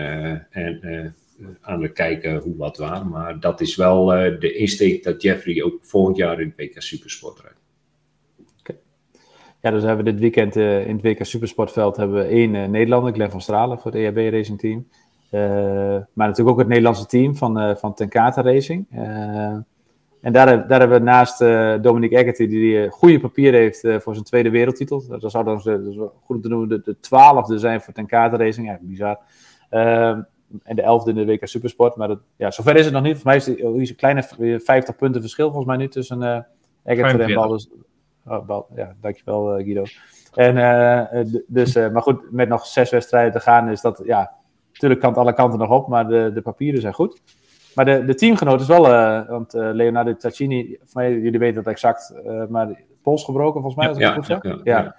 [0.50, 1.16] en
[1.62, 3.06] aan het kijken hoe wat waar.
[3.06, 4.06] Maar dat is wel
[4.40, 7.67] de insteek dat Jeffrey ook volgend jaar in het WK Supersport rijdt.
[9.68, 12.68] Ja, dus hebben we dit weekend eh, in het WK Supersportveld hebben we één eh,
[12.68, 14.88] Nederlander, Glenn van Stralen, voor het EHB Racing Team.
[15.30, 15.42] Eh,
[16.14, 18.86] maar natuurlijk ook het Nederlandse team van, van Tenkata Racing.
[20.22, 24.14] En daar, daar hebben we naast eh Dominic Eggerty, die eh, goede papieren heeft voor
[24.14, 25.04] zijn tweede wereldtitel.
[25.08, 28.68] Dat zou dan dat goed om te noemen, de, de twaalfde zijn voor Tenkata Racing.
[28.68, 29.20] Ja, bizar.
[30.64, 31.96] En de elfde in de WK Supersport.
[31.96, 33.16] Maar dat, ja, zover is het nog niet.
[33.16, 34.24] Voor mij is het is een kleine
[34.60, 36.40] 50 punten verschil volgens mij nu tussen uh,
[36.84, 37.70] Eggerty en Baldus.
[38.28, 39.84] Oh, ja, dankjewel uh, Guido.
[40.34, 44.32] En, uh, dus, uh, maar goed, met nog zes wedstrijden te gaan is dat, ja,
[44.74, 47.22] natuurlijk kan het alle kanten nog op, maar de, de papieren zijn goed.
[47.76, 48.82] Maar de, de teamgenoot is wel,
[49.28, 52.14] want Leonardo Taccini, voor mij, jullie weten dat exact,
[52.50, 54.44] maar pols gebroken volgens mij, als ik ja, het goed.
[54.44, 54.96] Ja, ja, ja.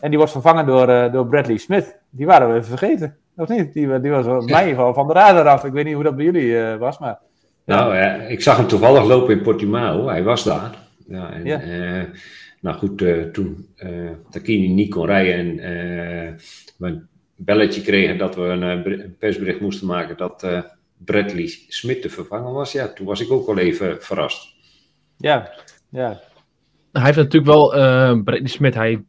[0.00, 1.98] En die wordt vervangen door, door Bradley Smith.
[2.10, 3.72] Die waren we even vergeten, of niet?
[3.72, 5.64] Die, die was mij van, van de radar af.
[5.64, 7.18] Ik weet niet hoe dat bij jullie was, maar...
[7.64, 7.96] Nou,
[8.28, 10.88] ik zag hem toevallig lopen in Portimao, hij was daar.
[11.10, 11.62] Ja, en, ja.
[11.62, 12.04] Uh,
[12.60, 16.36] nou goed, uh, toen uh, Takini niet kon rijden en
[16.76, 20.46] we een belletje kregen dat we een, een persbericht moesten maken dat
[20.96, 24.54] Bradley Smit te vervangen was, ja, toen was ik ook wel even verrast.
[25.16, 25.50] Ja,
[25.88, 26.20] ja.
[26.92, 27.68] Hij heeft natuurlijk wel,
[28.22, 29.04] Bradley Smit, hij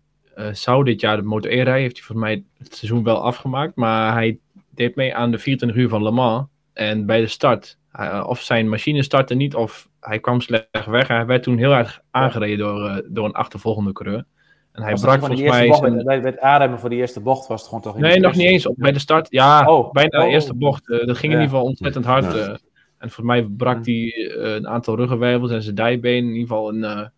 [0.51, 1.81] zou dit jaar de Motor E rijden.
[1.81, 3.75] Heeft hij volgens mij het seizoen wel afgemaakt.
[3.75, 4.39] Maar hij
[4.69, 6.47] deed mee aan de 24 uur van Le Mans.
[6.73, 7.77] En bij de start,
[8.25, 11.07] of zijn machine startte niet, of hij kwam slecht weg.
[11.07, 14.25] Hij werd toen heel erg aangereden door, door een achtervolgende coureur.
[14.71, 15.67] En hij brak volgens mij...
[15.67, 16.03] Bocht, zijn...
[16.03, 17.97] bij, bij het aanremmen voor die eerste bocht was het gewoon toch...
[17.97, 18.65] Nee, nog niet eens.
[18.65, 19.91] Op, bij de start, ja, oh.
[19.91, 20.31] bij de oh.
[20.31, 20.89] eerste bocht.
[20.89, 22.35] Uh, dat ging in ieder geval ontzettend hard.
[22.35, 22.55] Uh,
[22.97, 26.23] en voor mij brak hij uh, een aantal ruggenwervels en zijn dijbeen.
[26.23, 27.11] In ieder geval een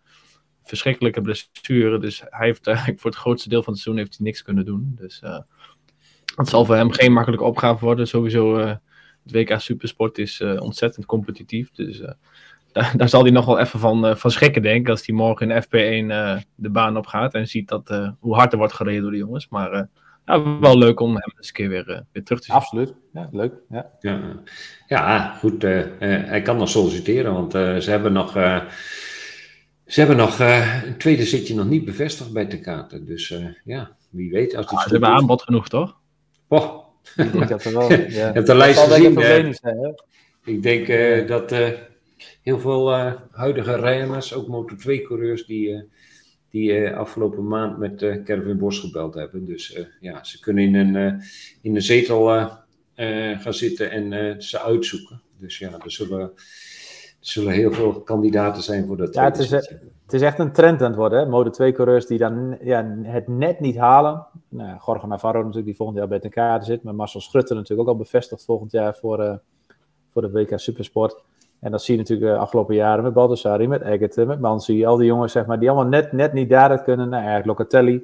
[0.63, 1.99] verschrikkelijke blessure.
[1.99, 4.65] Dus hij heeft eigenlijk voor het grootste deel van het seizoen heeft hij niks kunnen
[4.65, 4.95] doen.
[4.99, 5.21] Dus
[6.35, 8.07] het zal voor hem geen makkelijke opgave worden.
[8.07, 8.77] Sowieso,
[9.23, 11.71] het WK Supersport is ontzettend competitief.
[11.71, 12.01] Dus
[12.73, 15.15] daar, daar, zal hij nog wel even van, uh, van schrikken, denk ik, als hij
[15.15, 18.57] morgen in FP1 uh, de baan op gaat en ziet dat, uh, hoe hard er
[18.57, 19.49] wordt gereden door de jongens.
[19.49, 19.87] Maar
[20.25, 22.55] ja, wel leuk om hem eens een keer weer, weer terug te zien.
[22.55, 23.53] Absoluut, ja, leuk.
[23.69, 24.19] Ja, ja.
[24.87, 25.61] ja goed.
[25.61, 28.31] hij kan nog solliciteren, want ze hebben nog,
[29.85, 33.03] ze hebben nog een tweede zitje nog niet bevestigd bij Tekate.
[33.03, 34.55] Dus ja, wie weet.
[34.55, 35.97] Als ah, ze hebben aanbod genoeg, toch?
[36.47, 36.82] Oh.
[37.15, 37.97] Ik denk dat er wel, ja.
[37.97, 39.53] Je hebt de lijst gezien.
[39.53, 39.95] Zijn,
[40.43, 40.87] ik denk
[41.27, 41.51] dat
[42.41, 45.83] heel veel uh, huidige rijders, ook Moto2-coureurs, die,
[46.49, 49.45] die afgelopen maand met uh, Kervin Bos gebeld hebben.
[49.45, 51.21] Dus ja, ze kunnen in een,
[51.61, 52.25] in een zetel
[53.39, 55.21] gaan zitten en ze uitzoeken.
[55.37, 56.31] Dus ja, er zullen, er
[57.19, 59.13] zullen heel veel kandidaten zijn voor dat.
[59.13, 59.49] Ja, het is,
[60.03, 61.27] het is echt een trend aan het worden.
[61.27, 64.25] Moto2-coureurs die dan ja, het net niet halen.
[64.49, 66.83] Nou, Gorgo Navarro natuurlijk, die volgend jaar bij de zit.
[66.83, 69.39] Maar Marcel Schrutter natuurlijk ook al bevestigd volgend jaar voor,
[70.11, 71.23] voor de WK Supersport.
[71.59, 74.97] En dat zie je natuurlijk de afgelopen jaren met Baldassari, met Eggert, met Mansi, al
[74.97, 77.09] die jongens zeg maar, die allemaal net, net niet daar kunnen.
[77.09, 78.03] Nou, eigenlijk Locatelli.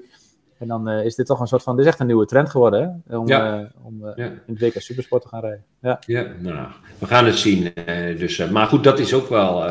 [0.57, 2.49] En dan uh, is dit toch een soort van, dit is echt een nieuwe trend
[2.49, 3.17] geworden, hè?
[3.17, 3.59] Om, ja.
[3.59, 4.25] uh, om uh, ja.
[4.25, 5.63] in het WK Supersport te gaan rijden.
[5.79, 7.73] Ja, ja nou, we gaan het zien.
[8.17, 9.65] dus, maar goed, dat is ook wel,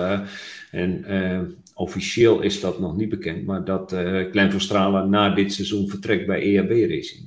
[0.71, 1.05] en
[1.79, 3.87] officieel is dat nog niet bekend, maar dat
[4.31, 7.27] Klein van Stralen na dit seizoen vertrekt bij EAB Racing.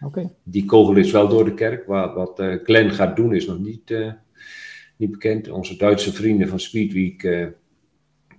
[0.00, 0.30] Okay.
[0.42, 3.92] Die kogel is wel door de kerk, wat, wat Glenn gaat doen is nog niet
[5.00, 5.50] niet bekend.
[5.50, 7.46] Onze Duitse vrienden van Speedweek, uh,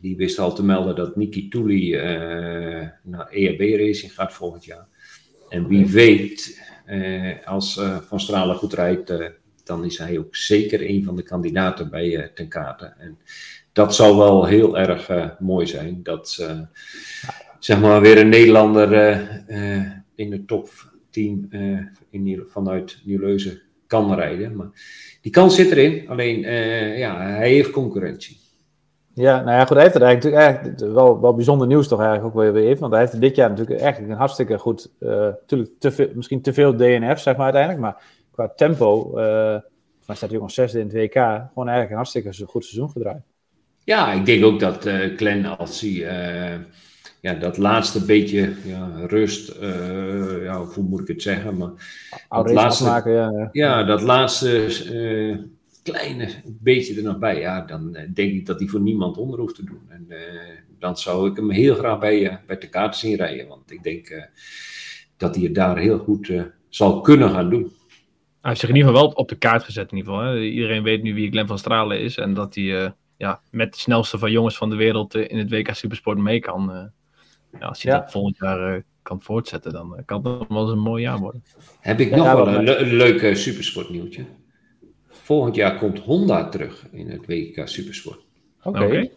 [0.02, 4.88] die wisten al te melden dat Niki Touli uh, naar ERB Racing gaat volgend jaar.
[5.50, 9.14] En wie weet, uh, als Van Stralen goed rijdt,
[9.64, 12.94] dan is hij ook zeker een van de kandidaten bij Ten Kate.
[12.98, 13.18] En
[13.74, 15.10] dat zou wel heel erg
[15.40, 16.00] mooi zijn.
[16.04, 16.48] Dat
[17.60, 18.92] zeg maar weer een Nederlander
[20.16, 20.70] in de top
[21.10, 21.54] 10
[22.10, 24.56] in, vanuit Nieuwleuzen kan rijden.
[24.56, 24.70] Maar
[25.22, 26.40] die kans zit erin, alleen
[26.98, 28.40] ja, hij heeft concurrentie.
[29.14, 32.36] Ja, nou ja, goed, hij heeft het eigenlijk, eigenlijk wel, wel bijzonder nieuws toch eigenlijk
[32.36, 32.80] ook weer even.
[32.80, 36.54] Want hij heeft dit jaar natuurlijk eigenlijk een hartstikke goed, natuurlijk te veel, misschien te
[36.54, 39.58] veel DNF zeg maar uiteindelijk, maar qua tempo, uh,
[40.00, 42.90] van staat hij ook nog zesde in het WK, gewoon eigenlijk een hartstikke goed seizoen
[42.90, 43.22] gedraaid.
[43.92, 45.90] Ja, ik denk ook dat uh, Glenn als hij
[47.22, 51.58] ja, dat laatste beetje ja, rust, uh, ja, hoe moet ik het zeggen?
[51.58, 51.72] Maar
[52.30, 53.84] dat laatste, maken, ja, ja.
[53.84, 55.38] dat laatste uh,
[55.84, 59.40] kleine beetje er nog bij, ja, dan uh, denk ik dat hij voor niemand onder
[59.40, 59.82] hoeft te doen.
[59.90, 60.08] En
[60.80, 64.30] dan zou ik hem heel graag bij, bij de kaart zien rijden, want ik denk
[65.18, 66.34] dat hij het daar heel goed
[66.70, 67.72] zal kunnen gaan doen.
[68.42, 70.28] Hij heeft zich in ieder geval wel op de kaart gezet, in ieder geval.
[70.28, 70.40] Hè?
[70.40, 74.18] Iedereen weet nu wie Glenn van Stralen is en dat hij ja, met de snelste
[74.18, 76.92] van jongens van de wereld in het WK Supersport mee kan
[77.60, 80.72] ja, als je dat volgend jaar uh, kan voortzetten, dan uh, kan het wel eens
[80.72, 81.44] een mooi jaar worden.
[81.80, 84.26] Heb ik nog wel een, le leuk uh, supersportnieuwtje.
[85.08, 88.20] Volgend jaar komt Honda terug in het WK Supersport.
[88.64, 88.84] Oké.
[88.84, 89.12] Okay.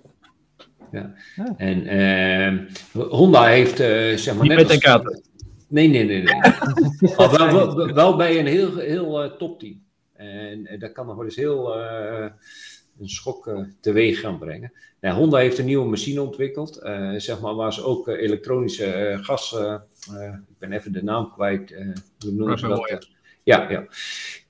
[0.91, 1.15] Ja.
[1.37, 1.55] ja.
[1.57, 2.59] En ehm,
[3.09, 4.43] Honda heeft, zeg maar.
[4.43, 5.21] Niet net met als...
[5.69, 6.23] Nee, nee, nee.
[6.23, 6.41] nee.
[7.17, 9.83] maar wel, wel, wel, bij een heel, heel topteam.
[10.13, 11.75] En dat kan nog wel eens heel
[13.01, 14.73] een schok uh, teweeg gaan brengen.
[15.01, 19.19] Nou, Honda heeft een nieuwe machine ontwikkeld, uh, zeg maar, waar ze ook uh, elektronische
[19.21, 19.57] gas,
[20.49, 21.75] ik ben even de naam kwijt,
[22.19, 23.09] hoe noemen ze dat?
[23.43, 23.87] ja, ja.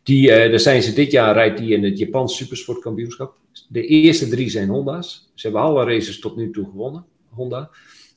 [0.03, 3.37] Die, daar zijn ze dit jaar rijdt die in het Japans Supersportkampioenschap.
[3.69, 5.31] De eerste drie zijn Honda's.
[5.35, 7.71] Ze hebben alle races tot nu toe gewonnen, Honda.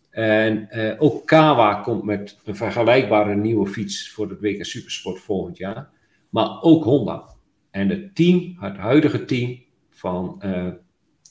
[0.10, 0.70] En
[1.00, 5.90] ook Kawa komt met een vergelijkbare nieuwe fiets voor het WK Supersport volgend jaar.
[6.30, 7.36] Maar ook Honda.
[7.72, 9.66] En het team, het huidige team,
[9.98, 10.68] van uh,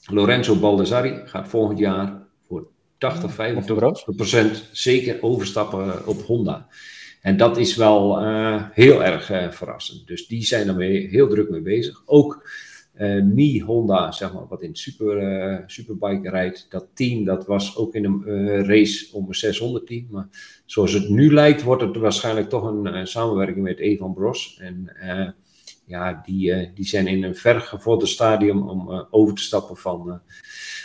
[0.05, 6.67] Lorenzo Baldassari gaat volgend jaar voor 80, 85 procent zeker overstappen op Honda.
[7.21, 10.07] En dat is wel uh, heel erg uh, verrassend.
[10.07, 12.03] Dus die zijn er heel druk mee bezig.
[12.05, 12.49] Ook
[12.95, 16.65] uh, Mi Honda, zeg maar, wat in super, Superbike rijdt.
[16.69, 20.07] Dat team, dat was ook in een race om een 600 team.
[20.09, 20.27] Maar
[20.65, 24.59] zoals het nu lijkt, wordt het waarschijnlijk toch een samenwerking met Evan Bros.
[24.59, 24.91] En
[25.87, 30.03] ja, die, uh, die zijn in een vergevorderd stadium om uh, over te stappen van,
[30.07, 30.13] uh,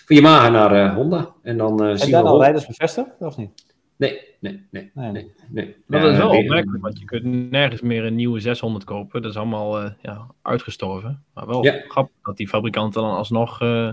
[0.06, 1.34] van Yamaha naar Honda.
[1.42, 3.70] En dan en zien dan we al rijders bevestigd, of niet?
[3.96, 5.32] Nee, nee, nee, nee.
[5.48, 5.76] nee.
[5.86, 9.22] Dat is wel Eh, opmerkelijk, want je kunt nergens meer een nieuwe 600 kopen.
[9.22, 11.24] Dat is allemaal eh, ja, uitgestorven.
[11.34, 11.82] Maar wel Ja.
[11.88, 13.90] grappig dat die fabrikanten dan alsnog eh,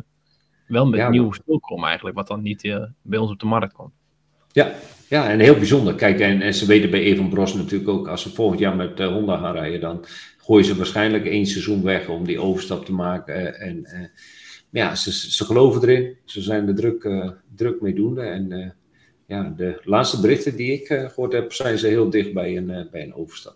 [0.67, 3.45] wel met Ja, nieuw spul komen eigenlijk, wat dan niet eh, bij ons op de
[3.45, 3.93] markt komt.
[4.51, 4.71] Ja,
[5.09, 5.95] ja, en heel bijzonder.
[5.95, 8.99] Kijk, en, en ze weten bij Evan Bros natuurlijk ook, als ze volgend jaar met
[8.99, 10.05] eh, Honda gaan rijden, dan
[10.49, 13.59] gooien ze waarschijnlijk één seizoen weg om die overstap te maken.
[13.59, 13.99] En eh,
[14.69, 16.17] ja, ze, ze geloven erin.
[16.25, 18.21] Ze zijn er druk, eh, druk mee doende.
[18.21, 18.69] En eh,
[19.25, 22.69] ja, de laatste berichten die ik eh, gehoord heb, zijn ze heel dicht bij een,
[22.69, 23.55] eh, bij een overstap.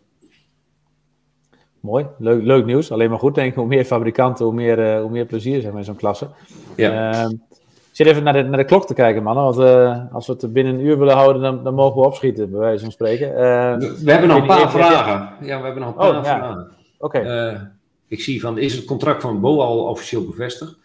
[1.79, 2.91] Mooi, leuk, leuk nieuws.
[2.91, 3.55] Alleen maar goed, denk ik.
[3.55, 6.27] Hoe meer fabrikanten, hoe meer, eh, hoe meer plezier zeg maar, in zo'n klasse.
[6.75, 9.43] Ja, Ehm, ik zit even naar de, naar de klok te kijken, mannen.
[9.43, 12.51] Want eh, als we het binnen een uur willen houden, dan, dan mogen we opschieten,
[12.51, 13.27] bij wijze van spreken.
[13.27, 15.45] Eh, we, we hebben nog een paar vragen.
[15.45, 16.67] Ja, we hebben nog een paar Oh, ja.
[17.03, 17.61] Oké, Eh,
[18.07, 20.77] ik zie van, is het contract van Bo al officieel bevestigd?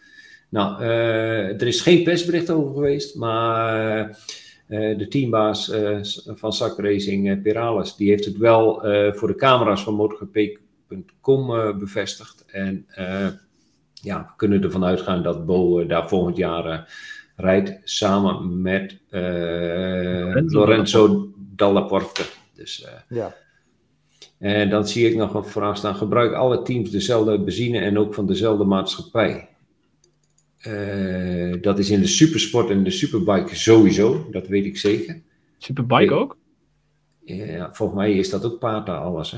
[0.49, 4.09] Nou, eh, er is geen persbericht over geweest, maar
[4.67, 9.35] eh, de teambaas eh, van SAC Racing, Perales, die heeft het wel eh, voor de
[9.35, 12.45] camera's van MotoGP.com eh, bevestigd.
[12.47, 13.27] En eh,
[13.93, 16.93] ja, we kunnen ervan uitgaan dat Bo daar volgend jaar
[17.35, 22.23] rijdt, samen met eh, Lorenzo Lorenzo Dalla Porte.
[22.55, 23.35] Dus eh, ja.
[24.39, 25.95] En dan zie ik nog een vraag staan.
[25.95, 29.47] Gebruiken alle teams dezelfde benzine en ook van dezelfde maatschappij?
[30.59, 35.21] Eh, dat is in de supersport en de superbike sowieso, dat weet ik zeker.
[35.57, 36.19] Superbike Nee.
[36.19, 36.37] ook?
[37.25, 39.31] Ja, volgens mij is dat ook Pata alles.
[39.31, 39.37] Hè?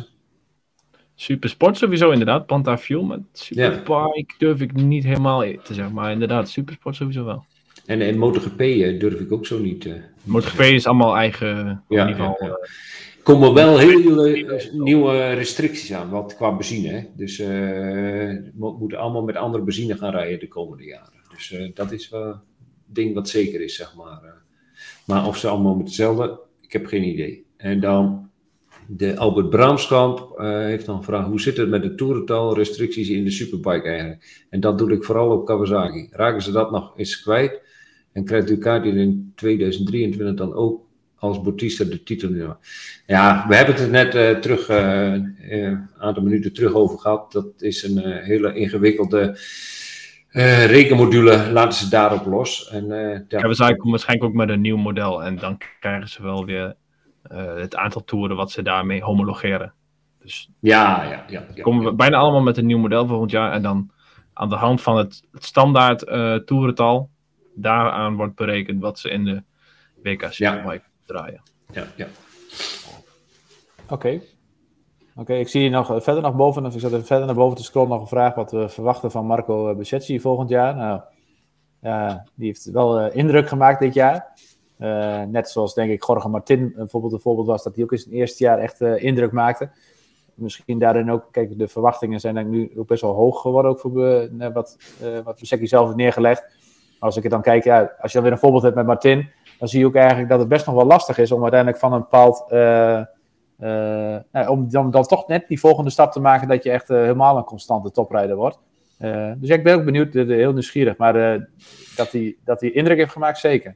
[1.16, 3.04] Supersport sowieso inderdaad, Panta Fuel.
[3.04, 7.45] Met Superbike durf ik niet helemaal te zeggen, maar inderdaad, Supersport sowieso wel.
[7.86, 9.86] En, en MotoGP eh, durf ik ook zo niet.
[9.86, 9.93] eh
[10.24, 12.38] MotoGP is allemaal eigen, Ja, in ieder geval.
[12.39, 12.70] ja, eh,
[13.24, 16.88] komen wel heel eh, nieuwe restricties aan, wat qua benzine.
[16.88, 17.08] Hè?
[17.16, 21.22] Dus eh, we moeten allemaal met andere benzine gaan rijden de komende jaren.
[21.32, 22.40] Dus eh, dat is wel een
[22.86, 24.24] ding wat zeker is, zeg maar.
[24.24, 24.30] eh.
[25.06, 27.46] Maar of ze allemaal met dezelfde, ik heb geen idee.
[27.58, 28.30] En dan
[28.88, 33.24] de Albert Braamskamp eh, heeft dan gevraagd, hoe zit het met de toerental restricties in
[33.24, 34.46] de superbike eigenlijk?
[34.50, 36.08] En dat doe ik vooral op Kawasaki.
[36.12, 37.62] Raken ze dat nog eens kwijt?
[38.12, 40.86] En krijgt Ducati in 2023 dan ook
[41.22, 42.48] als Bautista de titel nu.
[43.06, 47.00] Ja, we hebben het er net eh, terug, eh, eh, een aantal minuten terug over
[47.00, 47.32] gehad.
[47.32, 49.38] Dat is een hele ingewikkelde
[50.68, 51.52] rekenmodule.
[51.52, 52.70] Laten ze daarop los.
[52.70, 52.88] En,
[53.28, 56.76] ja, Kawasaki komt waarschijnlijk ook met een nieuw model en dan krijgen ze wel weer
[57.34, 59.74] het aantal toeren wat ze daarmee homologeren.
[60.22, 61.46] Dus ja, ja, ja.
[61.56, 61.96] ja, komen we ja.
[61.96, 63.92] bijna allemaal met een nieuw model volgend jaar en dan
[64.34, 66.00] aan de hand van het, het standaard
[66.46, 67.10] toerental,
[67.56, 69.44] daaraan wordt berekend wat ze in de
[70.04, 71.41] WK Superbike draaien.
[71.72, 72.07] ja, ja.
[73.89, 74.22] Oké.
[75.16, 77.36] Oké, ik zie hier nog eh, verder nog boven, of ik zat even verder naar
[77.36, 80.76] boven te scrollen, nog een vraag wat we verwachten van Marco eh, Beschetzi volgend jaar.
[80.76, 81.01] Nou,
[81.82, 84.34] ja, die heeft wel eh, indruk gemaakt dit jaar.
[84.78, 87.97] Eh, net zoals denk ik Jorge Martin bijvoorbeeld een voorbeeld was, dat hij ook in
[87.97, 89.70] zijn eerste jaar echt eh, indruk maakte.
[90.34, 93.72] Misschien daarin ook, kijk, de verwachtingen zijn denk ik nu ook best wel hoog geworden,
[93.72, 93.91] ook voor
[94.53, 96.41] wat, eh wat zelf heeft neergelegd.
[96.41, 98.86] Maar als ik het dan kijk, ja, als je dan weer een voorbeeld hebt met
[98.86, 99.30] Martin,
[99.62, 101.93] dan zie je ook eigenlijk dat het best nog wel lastig is om uiteindelijk van
[101.93, 102.45] een bepaald...
[102.49, 103.05] eh, eh,
[104.32, 106.97] nou, om dan, dan toch net die volgende stap te maken dat je echt eh,
[106.97, 108.59] helemaal een constante toprijder wordt.
[109.38, 110.97] Dus ja, ik ben ook benieuwd, heel nieuwsgierig.
[110.97, 111.14] Maar
[111.95, 113.76] dat hij dat hij indruk heeft gemaakt, zeker.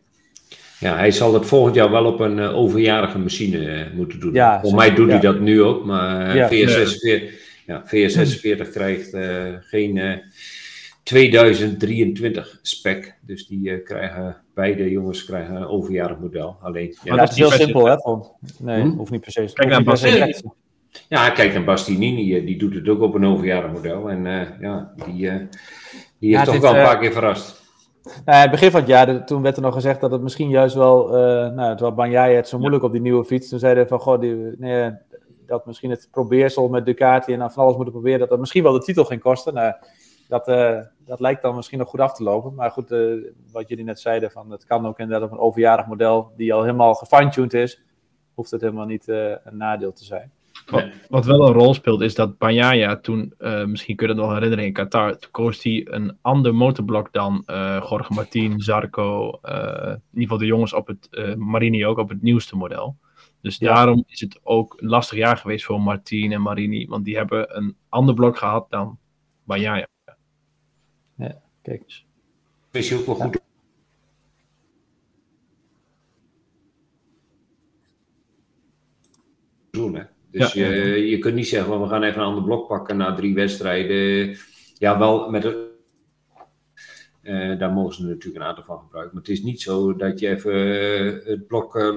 [0.79, 4.33] Ja, hij zal het volgend jaar wel op een overjarige machine moeten doen.
[4.33, 5.11] Ja, Voor mij doet ja.
[5.11, 6.49] hij dat nu ook, maar Ja.
[6.49, 7.23] VS46,
[7.65, 9.17] ja, VS46 krijgt
[9.59, 10.21] geen
[11.05, 13.15] 2023 spec.
[13.21, 16.57] Dus die eh, krijgen, beide jongens krijgen een overjarig model.
[16.61, 17.97] Alleen, Ja, dat is heel simpel, hè?
[17.99, 18.27] Van,
[18.59, 18.87] nee, Hm?
[18.89, 19.49] hoeft niet per se.
[19.53, 20.33] Kijk naar Bastianini.
[21.09, 24.09] ja kijk, en Bastianini, eh, die doet het ook op een overjarig model.
[24.09, 25.35] En eh, ja, die, eh,
[26.19, 27.63] die heeft het toch wel een eh, paar keer verrast.
[28.25, 30.49] Nou, het begin van het jaar, de- toen werd er nog gezegd dat het misschien
[30.49, 33.87] juist wel, eh nou, terwijl Banjaya het zo moeilijk op die nieuwe fiets, toen zeiden
[33.87, 34.91] van, goh, die, nee,
[35.47, 38.63] dat misschien het probeersel met Ducati en dan van alles moeten proberen, dat dat misschien
[38.63, 39.53] wel de titel ging kosten.
[39.53, 39.73] Nou,
[40.27, 42.53] dat, eh, dat lijkt dan misschien nog goed af te lopen.
[42.55, 43.13] Maar goed, eh,
[43.51, 46.61] wat jullie net zeiden, van, het kan ook inderdaad op een overjarig model, die al
[46.63, 47.81] helemaal gefine-tuned is,
[48.33, 50.31] hoeft het helemaal niet eh, een nadeel te zijn.
[50.65, 54.23] Wat, wat wel een rol speelt is dat Bagnaia toen, eh, misschien kun je dat
[54.23, 59.39] nog herinneren in Qatar, toen koos hij een ander motorblok dan eh Jorge Martin, Zarco,
[59.41, 59.55] eh,
[59.87, 62.95] in ieder geval de jongens op het, eh, Marini ook, op het nieuwste model.
[63.41, 63.73] Dus Ja.
[63.73, 67.57] daarom is het ook een lastig jaar geweest voor Martin en Marini, want die hebben
[67.57, 68.97] een ander blok gehad dan
[69.43, 69.87] Bagnaia.
[71.65, 72.03] Kijk,
[72.71, 73.39] Is je ook wel goed
[79.71, 80.03] doen, hè?
[80.31, 80.65] Dus Ja.
[80.65, 80.75] je,
[81.09, 84.37] je kunt niet zeggen, we gaan even een ander blok pakken na drie wedstrijden.
[84.77, 85.67] Ja, wel met een...
[87.21, 89.13] eh, daar mogen ze natuurlijk een aantal van gebruiken.
[89.15, 91.95] Maar het is niet zo dat je even eh, het blok eh,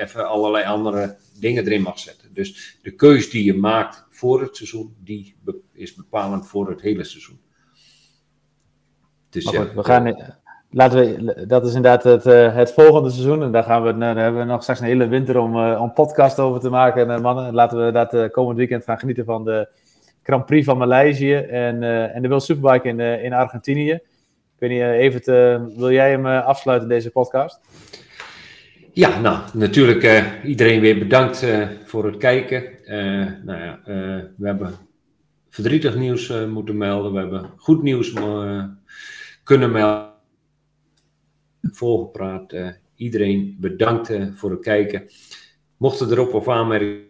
[0.00, 2.34] even allerlei andere dingen erin mag zetten.
[2.34, 5.36] Dus de keus die je maakt voor het seizoen, die
[5.72, 7.40] is bepalend voor het hele seizoen.
[9.28, 10.34] Dus ja, we gaan,
[10.70, 13.42] laten we, dat is inderdaad het, uh, het volgende seizoen.
[13.42, 16.38] En daar, gaan we, daar hebben we nog straks een hele winter om een podcast
[16.38, 17.10] over te maken.
[17.10, 19.68] En mannen, laten we dat komend weekend gaan genieten van de
[20.22, 23.92] Grand Prix van Maleisië en, en de World Superbike in, in Argentinië.
[23.92, 25.26] Ik weet niet, Evert,
[25.76, 27.60] wil jij hem afsluiten, deze podcast?
[28.98, 31.46] Ja, nou, natuurlijk iedereen weer bedankt
[31.84, 32.62] voor het kijken.
[33.44, 33.80] nou ja,
[34.36, 34.74] we hebben
[35.48, 37.12] verdrietig nieuws moeten melden.
[37.12, 38.12] We hebben goed nieuws
[39.42, 40.12] kunnen melden
[41.62, 42.54] volgepraat.
[42.94, 45.08] Iedereen bedankt voor het kijken.
[45.76, 47.06] Mochten erop of aanmerkingen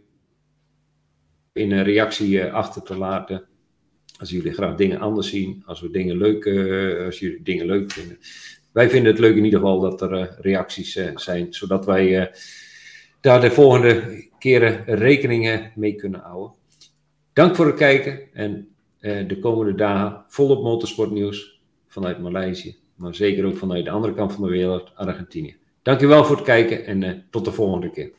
[1.53, 3.47] in een reactie achter te laten.
[4.18, 6.47] Als jullie graag dingen anders zien, als, we dingen leuk,
[7.05, 8.18] als jullie dingen leuk vinden.
[8.73, 12.31] Wij vinden het leuk in ieder geval dat er reacties zijn, zodat wij
[13.21, 16.53] daar de volgende keren rekeningen mee kunnen houden.
[17.33, 18.69] Dank voor het kijken en
[19.01, 24.43] de komende dagen volop motorsportnieuws vanuit Maleisië maar zeker ook vanuit de andere kant van
[24.43, 25.57] de wereld, Argentinië.
[25.83, 28.11] Dankjewel voor het kijken en tot de volgende keer.